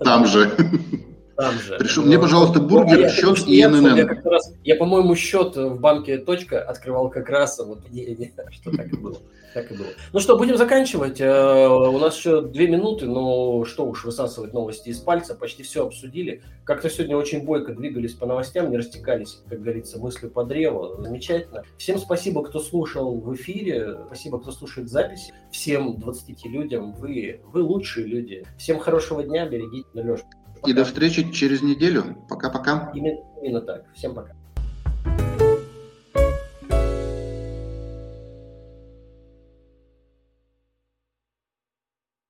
Там 0.04 0.26
же. 0.26 0.50
Там 1.36 1.54
же. 1.58 1.76
Пришел, 1.78 2.04
мне, 2.04 2.18
пожалуйста, 2.18 2.60
бургер, 2.60 3.00
я, 3.00 3.08
счет 3.08 3.46
и 3.46 3.64
ННН. 3.66 3.96
Я, 3.96 4.06
раз, 4.24 4.52
я, 4.62 4.76
по-моему, 4.76 5.16
счет 5.16 5.56
в 5.56 5.80
банке 5.80 6.18
«Точка» 6.18 6.62
открывал 6.62 7.10
как 7.10 7.28
раз, 7.28 7.58
вот, 7.58 7.90
не, 7.90 8.06
не, 8.06 8.32
что 8.50 8.76
так 8.76 8.92
и 8.92 8.96
было. 8.96 9.18
Так 9.54 9.70
и 9.70 9.76
было. 9.76 9.88
Ну 10.12 10.18
что, 10.18 10.36
будем 10.36 10.56
заканчивать. 10.56 11.20
Э, 11.20 11.68
у 11.68 11.96
нас 11.98 12.16
еще 12.16 12.42
две 12.42 12.66
минуты, 12.66 13.06
но 13.06 13.64
что 13.64 13.86
уж 13.86 14.04
высасывать 14.04 14.52
новости 14.52 14.88
из 14.88 14.98
пальца. 14.98 15.36
Почти 15.36 15.62
все 15.62 15.86
обсудили. 15.86 16.42
Как-то 16.64 16.90
сегодня 16.90 17.16
очень 17.16 17.44
бойко 17.44 17.72
двигались 17.72 18.14
по 18.14 18.26
новостям, 18.26 18.70
не 18.70 18.76
растекались, 18.76 19.42
как 19.48 19.62
говорится, 19.62 20.00
мысли 20.00 20.26
по 20.26 20.42
древу. 20.42 21.00
Замечательно. 21.00 21.62
Всем 21.78 21.98
спасибо, 21.98 22.42
кто 22.42 22.58
слушал 22.58 23.14
в 23.20 23.32
эфире. 23.36 23.96
Спасибо, 24.06 24.40
кто 24.40 24.50
слушает 24.50 24.90
записи. 24.90 25.32
Всем 25.52 25.98
20 25.98 26.46
людям. 26.46 26.92
Вы, 26.94 27.40
вы 27.44 27.62
лучшие 27.62 28.06
люди. 28.06 28.44
Всем 28.58 28.80
хорошего 28.80 29.22
дня. 29.22 29.46
Берегите 29.46 29.86
Леша. 29.94 30.24
И 30.66 30.72
до 30.72 30.84
встречи 30.84 31.30
через 31.32 31.62
неделю. 31.62 32.24
Пока-пока. 32.28 32.90
Именно, 32.94 33.20
именно 33.42 33.60
так. 33.60 33.84
Всем 33.94 34.14
пока. 34.14 34.32